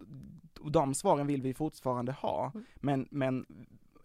[0.60, 2.66] och de svaren vill vi fortfarande ha, Mm.
[2.76, 3.46] men, men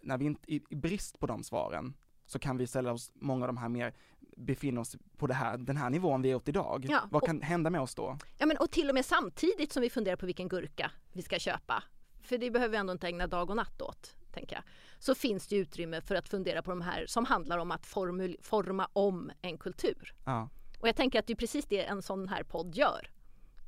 [0.02, 1.94] när vi inte, i, i brist på de svaren
[2.26, 3.94] så kan vi ställa oss, många av de här mer,
[4.38, 6.86] befinna oss på här, den här nivån vi är åt idag.
[6.90, 8.18] Ja, Vad och- kan hända med oss då?
[8.38, 11.40] Ja, men, och till och med samtidigt som vi funderar på vilken gurka vi ska
[11.40, 11.84] köpa,
[12.22, 14.64] för det behöver vi ändå inte ägna dag och natt åt, tänker jag,
[15.00, 18.42] så finns det utrymme för att fundera på de här som handlar om att formul-
[18.42, 20.16] forma om en kultur.
[20.26, 23.10] Ja, Och jag tänker att det är precis det en sån här podd gör.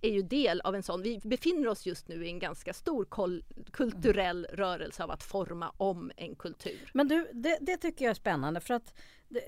[0.01, 3.07] Är ju del av en sån, vi befinner oss just nu i en ganska stor
[3.71, 6.89] kulturell rörelse av att forma om en kultur.
[6.93, 8.93] Men du, det, det tycker jag är spännande för att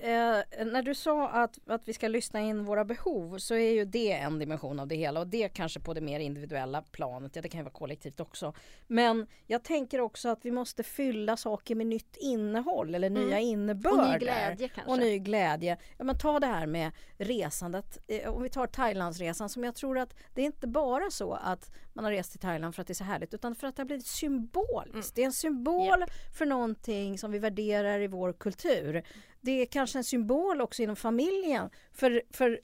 [0.00, 3.84] eh, när du sa att, att vi ska lyssna in våra behov så är ju
[3.84, 7.42] det en dimension av det hela och det kanske på det mer individuella planet, ja
[7.42, 8.52] det kan ju vara kollektivt också.
[8.86, 13.40] Men jag tänker också att vi måste fylla saker med nytt innehåll eller nya Mm.
[13.48, 13.98] innebörder.
[14.04, 14.90] Och ny glädje kanske.
[14.92, 15.76] Och ny glädje.
[15.98, 17.98] Ja, men ta det här med resandet.
[18.06, 21.70] Eh, Om vi tar Thailandsresan som jag tror att det är inte bara så att
[22.02, 23.82] man har rest till Thailand för att det är så härligt utan för att det
[23.82, 24.94] har blivit symboliskt.
[24.94, 25.04] Mm.
[25.14, 26.04] Det är en symbol
[26.38, 29.02] för någonting som vi värderar i vår kultur.
[29.40, 32.60] Det är kanske en symbol också inom familjen för, för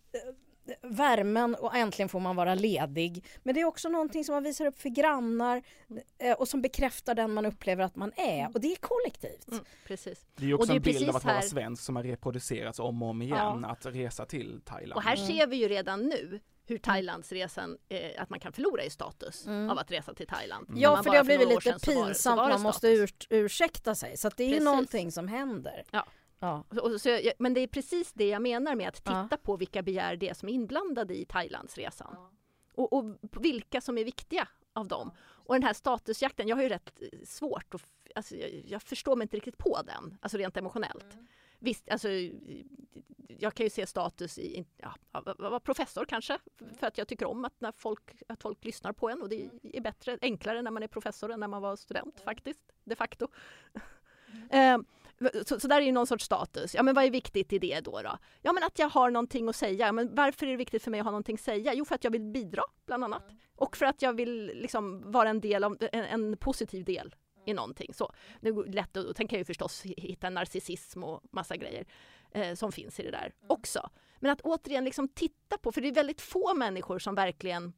[0.82, 3.24] värmen och äntligen får man vara ledig.
[3.42, 5.62] Men det är också någonting som man visar upp för grannar
[6.18, 8.50] eh, och som bekräftar den man upplever att man är.
[8.54, 9.48] Och det är kollektivt.
[9.48, 10.26] Mm, precis.
[10.36, 12.78] det är också det är en bild av att vara här- svensk som har reproducerats
[12.78, 14.96] om och om igen, att resa till Thailand.
[14.96, 15.26] Och här Mm.
[15.26, 19.70] ser vi ju redan nu hur Thailandsresan, eh, att man kan förlora i status Mm.
[19.70, 20.66] av att resa till Thailand.
[20.70, 23.94] När Ja, för det har blivit lite var- pinsamt, var det man måste ur, ursäkta
[23.94, 24.16] sig.
[24.16, 24.64] Så att det är ju Precis.
[24.64, 25.84] någonting som händer.
[25.90, 26.06] Ja.
[26.38, 26.64] Ja.
[26.82, 29.36] Och så, jag- men det är precis det jag menar med att titta Ja.
[29.42, 32.16] på vilka begär det är som är inblandade i Thailandsresan.
[32.74, 35.10] Och, och på vilka som är viktiga av dem.
[35.18, 37.82] Och den här statusjakten, jag har ju rätt eh, svårt att,
[38.14, 41.06] alltså, jag, jag förstår mig inte riktigt på den, alltså rent emotionellt.
[41.58, 42.08] Visst, alltså,
[43.38, 46.38] jag kan ju se status i ja, professor kanske,
[46.78, 49.48] för att jag tycker om att, när folk, att folk lyssnar på en och det
[49.62, 53.28] är bättre, enklare när man är professor än när man var student faktiskt, de facto.
[54.50, 54.78] Eh,
[55.46, 56.74] så, så där är ju någon sorts status.
[56.74, 58.02] Ja, men vad är viktigt i det då?
[58.02, 58.18] då?
[58.42, 59.92] Ja, men att jag har någonting att säga.
[59.92, 61.74] Men varför är det viktigt för mig att ha någonting att säga?
[61.74, 63.24] Jo, för att jag vill bidra, bland annat.
[63.56, 67.14] Och för att jag vill liksom vara en del av en, en positiv del
[67.46, 67.94] i någonting.
[67.94, 71.86] Så, det är lätt att, sen kan jag ju förstås hitta narcissism och massa grejer
[72.30, 73.90] eh, som finns i det där också.
[74.18, 77.72] Men att återigen liksom titta på, för det är väldigt få människor som verkligen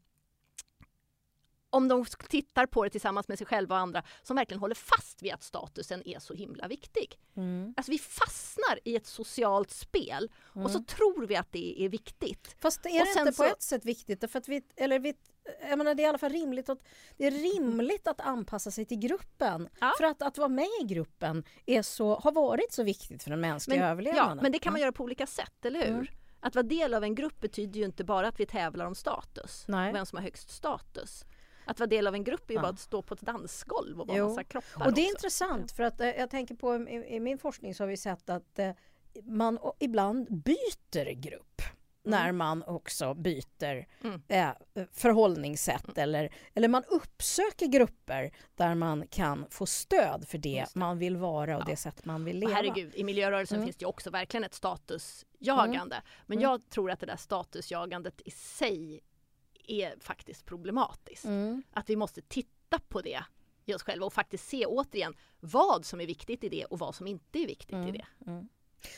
[1.70, 5.22] om de tittar på det tillsammans med sig själva och andra som verkligen håller fast
[5.22, 7.18] vid att statusen är så himla viktig.
[7.36, 7.74] Mm.
[7.76, 10.30] Alltså vi fastnar i ett socialt spel
[10.64, 12.56] och så tror vi att det är viktigt.
[12.58, 14.20] Fast är det inte på så- ett sätt viktigt?
[14.20, 15.14] Därför att vi, eller vi,
[15.68, 16.78] jag menar, det är i alla fall rimligt att,
[17.16, 19.68] det är rimligt att anpassa sig till gruppen.
[19.80, 19.92] Ja.
[19.98, 23.40] För att, att vara med i gruppen är så, har varit så viktigt för den
[23.40, 24.36] mänskliga Men, överlevnaden.
[24.36, 25.88] ja, men det kan man göra på olika sätt, eller hur?
[25.94, 26.06] Mm.
[26.40, 29.64] Att vara del av en grupp betyder ju inte bara att vi tävlar om status,
[29.68, 29.92] Nej.
[29.92, 31.24] vem som har högst status.
[31.68, 34.06] Att vara del av en grupp är ju bara att stå på ett dansgolv och
[34.06, 34.28] vara Jo.
[34.28, 35.10] massa kroppar Och det är också.
[35.16, 38.30] intressant för att eh, jag tänker på i, i min forskning så har vi sett
[38.30, 38.70] att eh,
[39.24, 41.62] man ibland byter grupp
[42.02, 44.22] när man också byter Mm.
[44.28, 44.50] eh,
[44.92, 50.78] förhållningssätt eller, eller man uppsöker grupper där man kan få stöd för det, det.
[50.78, 51.66] man vill vara och Ja.
[51.70, 52.54] det sätt man vill Och leva.
[52.54, 53.66] herregud, i miljörörelsen Mm.
[53.66, 56.02] finns det också verkligen ett statusjagande.
[56.26, 56.50] Men Mm.
[56.50, 59.00] jag tror att det där statusjagandet i sig
[59.68, 61.24] är faktiskt problematiskt.
[61.24, 61.62] Mm.
[61.72, 63.24] Att vi måste titta på det
[63.66, 66.94] i oss själva och faktiskt se återigen vad som är viktigt i det och vad
[66.94, 67.88] som inte är viktigt Mm.
[67.88, 68.06] i det.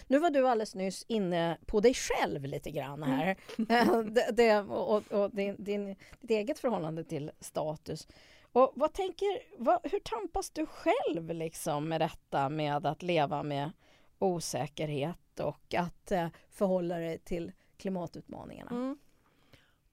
[0.06, 3.36] Nu var du alldeles nyss inne på dig själv lite grann här.
[3.68, 8.08] Eh, det, det, och och din, din, ditt eget förhållande till status.
[8.52, 13.70] Och vad tänker, vad, hur tampas du själv liksom med detta med att leva med
[14.18, 18.70] osäkerhet och att eh, förhålla dig till klimatutmaningarna?
[18.70, 18.98] Mm.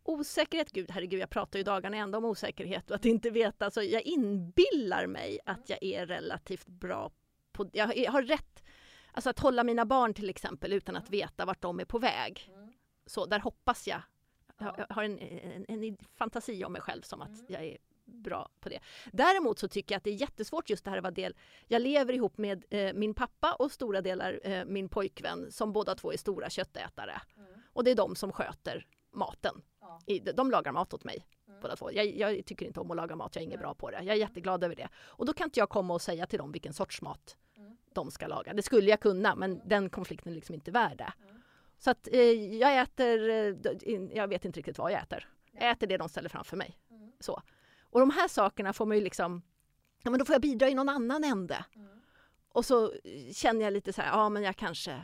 [0.08, 3.66] Osäkerhet, gud herregud jag pratar ju dagarna ända om osäkerhet och att inte veta.
[3.66, 7.12] Alltså, jag inbillar mig att jag är relativt bra
[7.52, 8.64] på, jag har rätt,
[9.12, 12.52] alltså att hålla mina barn till exempel utan att veta vart de är på väg.
[13.06, 14.02] Så där hoppas jag,
[14.60, 18.50] jag jag har en, en, en fantasi om mig själv som att jag är bra
[18.60, 18.80] på det.
[19.12, 21.36] Däremot så tycker jag att det är jättesvårt just det här vara del.
[21.68, 25.96] Jag lever ihop med eh, min pappa och stora delar eh, min pojkvän som båda
[25.96, 27.22] två är stora köttätare.
[27.74, 29.62] Och det är de som sköter maten.
[30.06, 31.28] I, de lagar mat åt mig.
[31.62, 31.92] båda två.
[31.92, 33.98] Jag, jag tycker inte om att laga mat, jag är inget bra på det.
[33.98, 34.90] Jag är jätteglad över det.
[34.96, 37.38] Och då kan inte jag komma och säga till dem vilken sorts mat
[37.94, 38.54] de ska laga.
[38.54, 41.14] Det skulle jag kunna, men den konflikten är liksom inte värd det.
[41.80, 42.22] Så att eh,
[42.58, 45.30] jag äter, eh, jag vet inte riktigt vad jag äter.
[45.52, 46.78] Jag äter det de ställer framför mig.
[47.20, 47.42] Så.
[47.82, 49.42] Och de här sakerna får man ju liksom,
[50.04, 51.66] ja men då får jag bidra i någon annan ände.
[52.50, 52.94] Och så
[53.34, 55.02] känner jag lite så här, ja men jag kanske,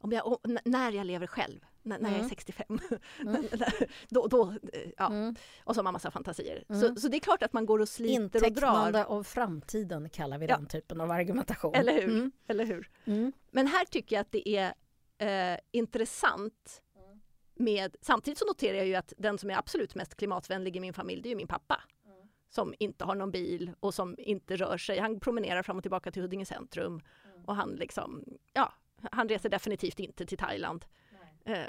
[0.00, 2.28] om jag, när jag lever själv, när, när jag är Mm.
[2.28, 2.78] 65,
[3.20, 3.44] Mm.
[4.08, 5.06] då, då, eh, ja.
[5.06, 5.34] Mm.
[5.64, 6.64] Och så har man massa fantasier.
[6.68, 6.80] Mm.
[6.80, 8.46] Så, så det är klart att man går och sliter och drar.
[8.48, 10.56] Intecknande av framtiden kallar vi Ja.
[10.56, 11.74] den typen av argumentation.
[11.74, 12.04] Eller hur?
[12.10, 12.32] Mm.
[12.46, 12.90] Eller hur?
[13.04, 13.32] Mm.
[13.50, 14.74] Men här tycker jag att det är
[15.52, 16.82] eh, intressant
[17.54, 20.92] med, samtidigt så noterar jag ju att den som är absolut mest klimatvänlig i min
[20.92, 21.82] familj, det är min pappa.
[22.52, 24.98] Som inte har någon bil och som inte rör sig.
[24.98, 27.00] Han promenerar fram och tillbaka till Huddinge centrum.
[27.46, 28.72] Och han liksom, ja,
[29.12, 30.84] han reser definitivt inte till Thailand.
[31.44, 31.64] Eh,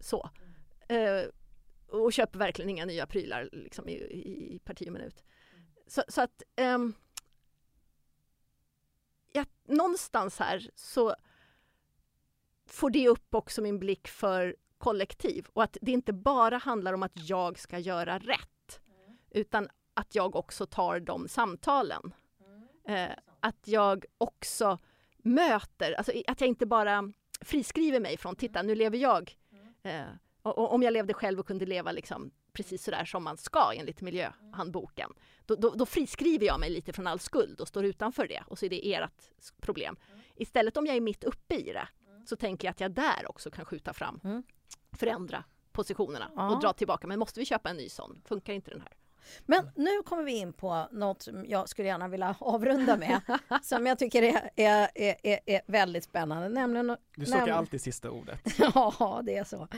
[0.00, 0.30] så.
[0.88, 1.24] Eh,
[1.88, 3.94] och köper verkligen inga nya prylar liksom, i,
[4.54, 5.24] i, parti och minut.
[5.86, 6.94] Så, så att ehm,
[9.32, 11.14] ja, någonstans här så
[12.66, 17.02] får det upp också min blick för kollektiv och att det inte bara handlar om
[17.02, 18.80] att jag ska göra rätt
[19.30, 22.14] utan att jag också tar de samtalen.
[22.88, 23.10] Eh,
[23.40, 24.78] att jag också
[25.18, 29.36] möter, alltså att jag inte bara friskriver mig från titta nu lever jag.
[29.82, 30.02] Eh,
[30.42, 33.72] och, och om jag levde själv och kunde leva liksom precis sådär som man ska
[33.76, 35.12] enligt miljöhandboken
[35.46, 38.58] då, då, då friskriver jag mig lite från all skuld och står utanför det och
[38.58, 39.96] så är det ert problem.
[40.34, 41.88] Istället om jag är mitt uppe i det
[42.26, 44.42] så tänker jag att jag där också kan skjuta fram, Mm.
[44.92, 47.06] förändra positionerna och dra tillbaka.
[47.06, 48.22] Men måste vi köpa en ny sån?
[48.24, 48.92] Funkar inte den här?
[49.46, 53.20] Men nu kommer vi in på något som jag skulle gärna vilja avrunda med.
[53.62, 56.48] som jag tycker är, är, är, är, är väldigt spännande.
[56.48, 56.96] Nämligen...
[57.16, 58.40] Du söker men- alltid sista ordet.
[58.74, 59.68] Ja, det är så.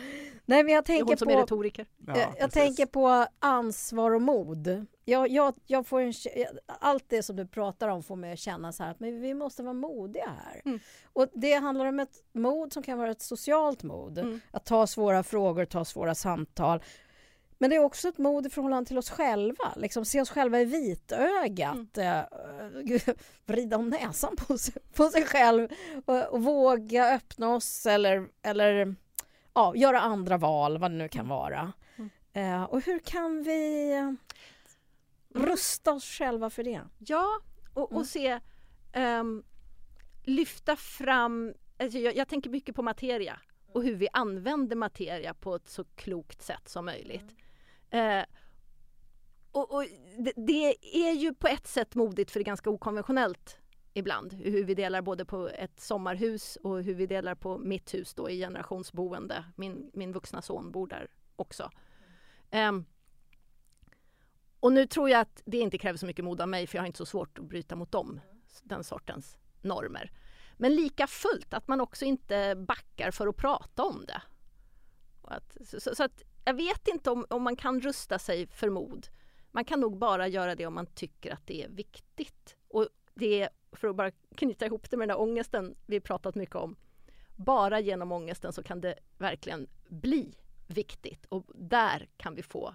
[0.45, 1.41] Nej, men jag Det är tänker hon som är på...
[1.41, 1.87] retoriker.
[2.07, 2.53] Ja, Eh, jag precis.
[2.53, 4.87] tänker på ansvar och mod.
[5.05, 6.13] Jag, jag, jag får en,
[6.67, 9.35] allt det som du pratar om får mig att känna så här att men vi
[9.35, 10.63] måste vara modiga här.
[10.65, 10.81] Mm.
[11.13, 14.19] Och det handlar om ett mod som kan vara ett socialt mod.
[14.19, 14.41] Mm.
[14.51, 16.83] Att ta svåra frågor, ta svåra samtal.
[17.59, 19.73] Men det är också ett mod i förhållande till oss själva.
[19.77, 21.97] Liksom se oss själva i vitögat.
[21.97, 22.25] Mm.
[22.89, 23.15] Eh,
[23.47, 25.69] vrida om näsan på sig, på sig själv.
[26.05, 28.95] Och, och våga öppna oss eller, eller
[29.55, 31.73] ja, göra andra val, vad det nu kan vara.
[31.97, 32.11] Mm.
[32.33, 33.93] Eh, och hur kan vi
[35.35, 36.81] rusta oss själva för det?
[36.99, 37.27] Ja,
[37.75, 38.01] och, Mm.
[38.01, 38.41] och se
[38.93, 39.45] ehm,
[40.23, 41.55] lyfta fram...
[41.79, 43.41] Alltså jag, jag tänker mycket på materia
[43.73, 47.35] och hur vi använder materia på ett så klokt sätt som möjligt.
[47.91, 48.25] Eh,
[49.53, 49.85] och, och
[50.19, 53.59] det, det är ju på ett sätt modigt för det är ganska okonventionellt
[53.95, 58.15] ibland hur vi delar både på ett sommarhus och hur vi delar på mitt hus
[58.15, 59.45] då i generationsboende.
[59.57, 61.71] Min, min vuxna son bor där också.
[62.51, 62.85] Ehm,
[64.61, 66.83] och nu tror jag att det inte kräver så mycket mod av mig för jag
[66.83, 68.21] har inte så svårt att bryta mot dem,
[68.63, 70.13] den sortens normer.
[70.57, 74.23] Men lika fullt att man också inte backar för att prata om det.
[75.23, 78.71] Och Att, så, så att jag vet inte om, om man kan rusta sig för
[78.71, 79.09] mod.
[79.51, 82.57] Man kan nog bara göra det om man tycker att det är viktigt.
[82.69, 86.35] Och det är, för att bara knyta ihop det med den där ångesten vi pratat
[86.35, 86.77] mycket om.
[87.37, 90.35] Bara genom ångesten så kan det verkligen bli
[90.67, 92.75] viktigt och där kan vi få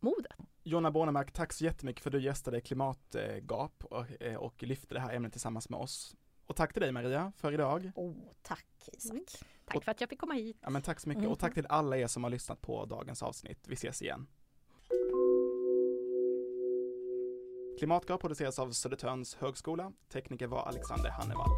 [0.00, 0.32] modet.
[0.62, 5.00] Jonna Bornemark, tack så jättemycket för att du gästade Klimatgap och, eh, och lyfte det
[5.00, 6.16] här ämnet tillsammans med oss.
[6.46, 7.92] Och tack till dig Maria för idag.
[7.94, 9.12] Oh, tack Isak.
[9.12, 9.24] Mm.
[9.66, 10.56] Tack för att jag fick komma hit.
[10.60, 11.32] Ja, men tack så mycket Mm.
[11.32, 13.58] och tack till alla er som har lyssnat på dagens avsnitt.
[13.68, 14.26] Vi ses igen.
[17.78, 19.92] Klimatgap produceras av Södertörns högskola.
[20.12, 21.50] Tekniker var Alexander Hannevall.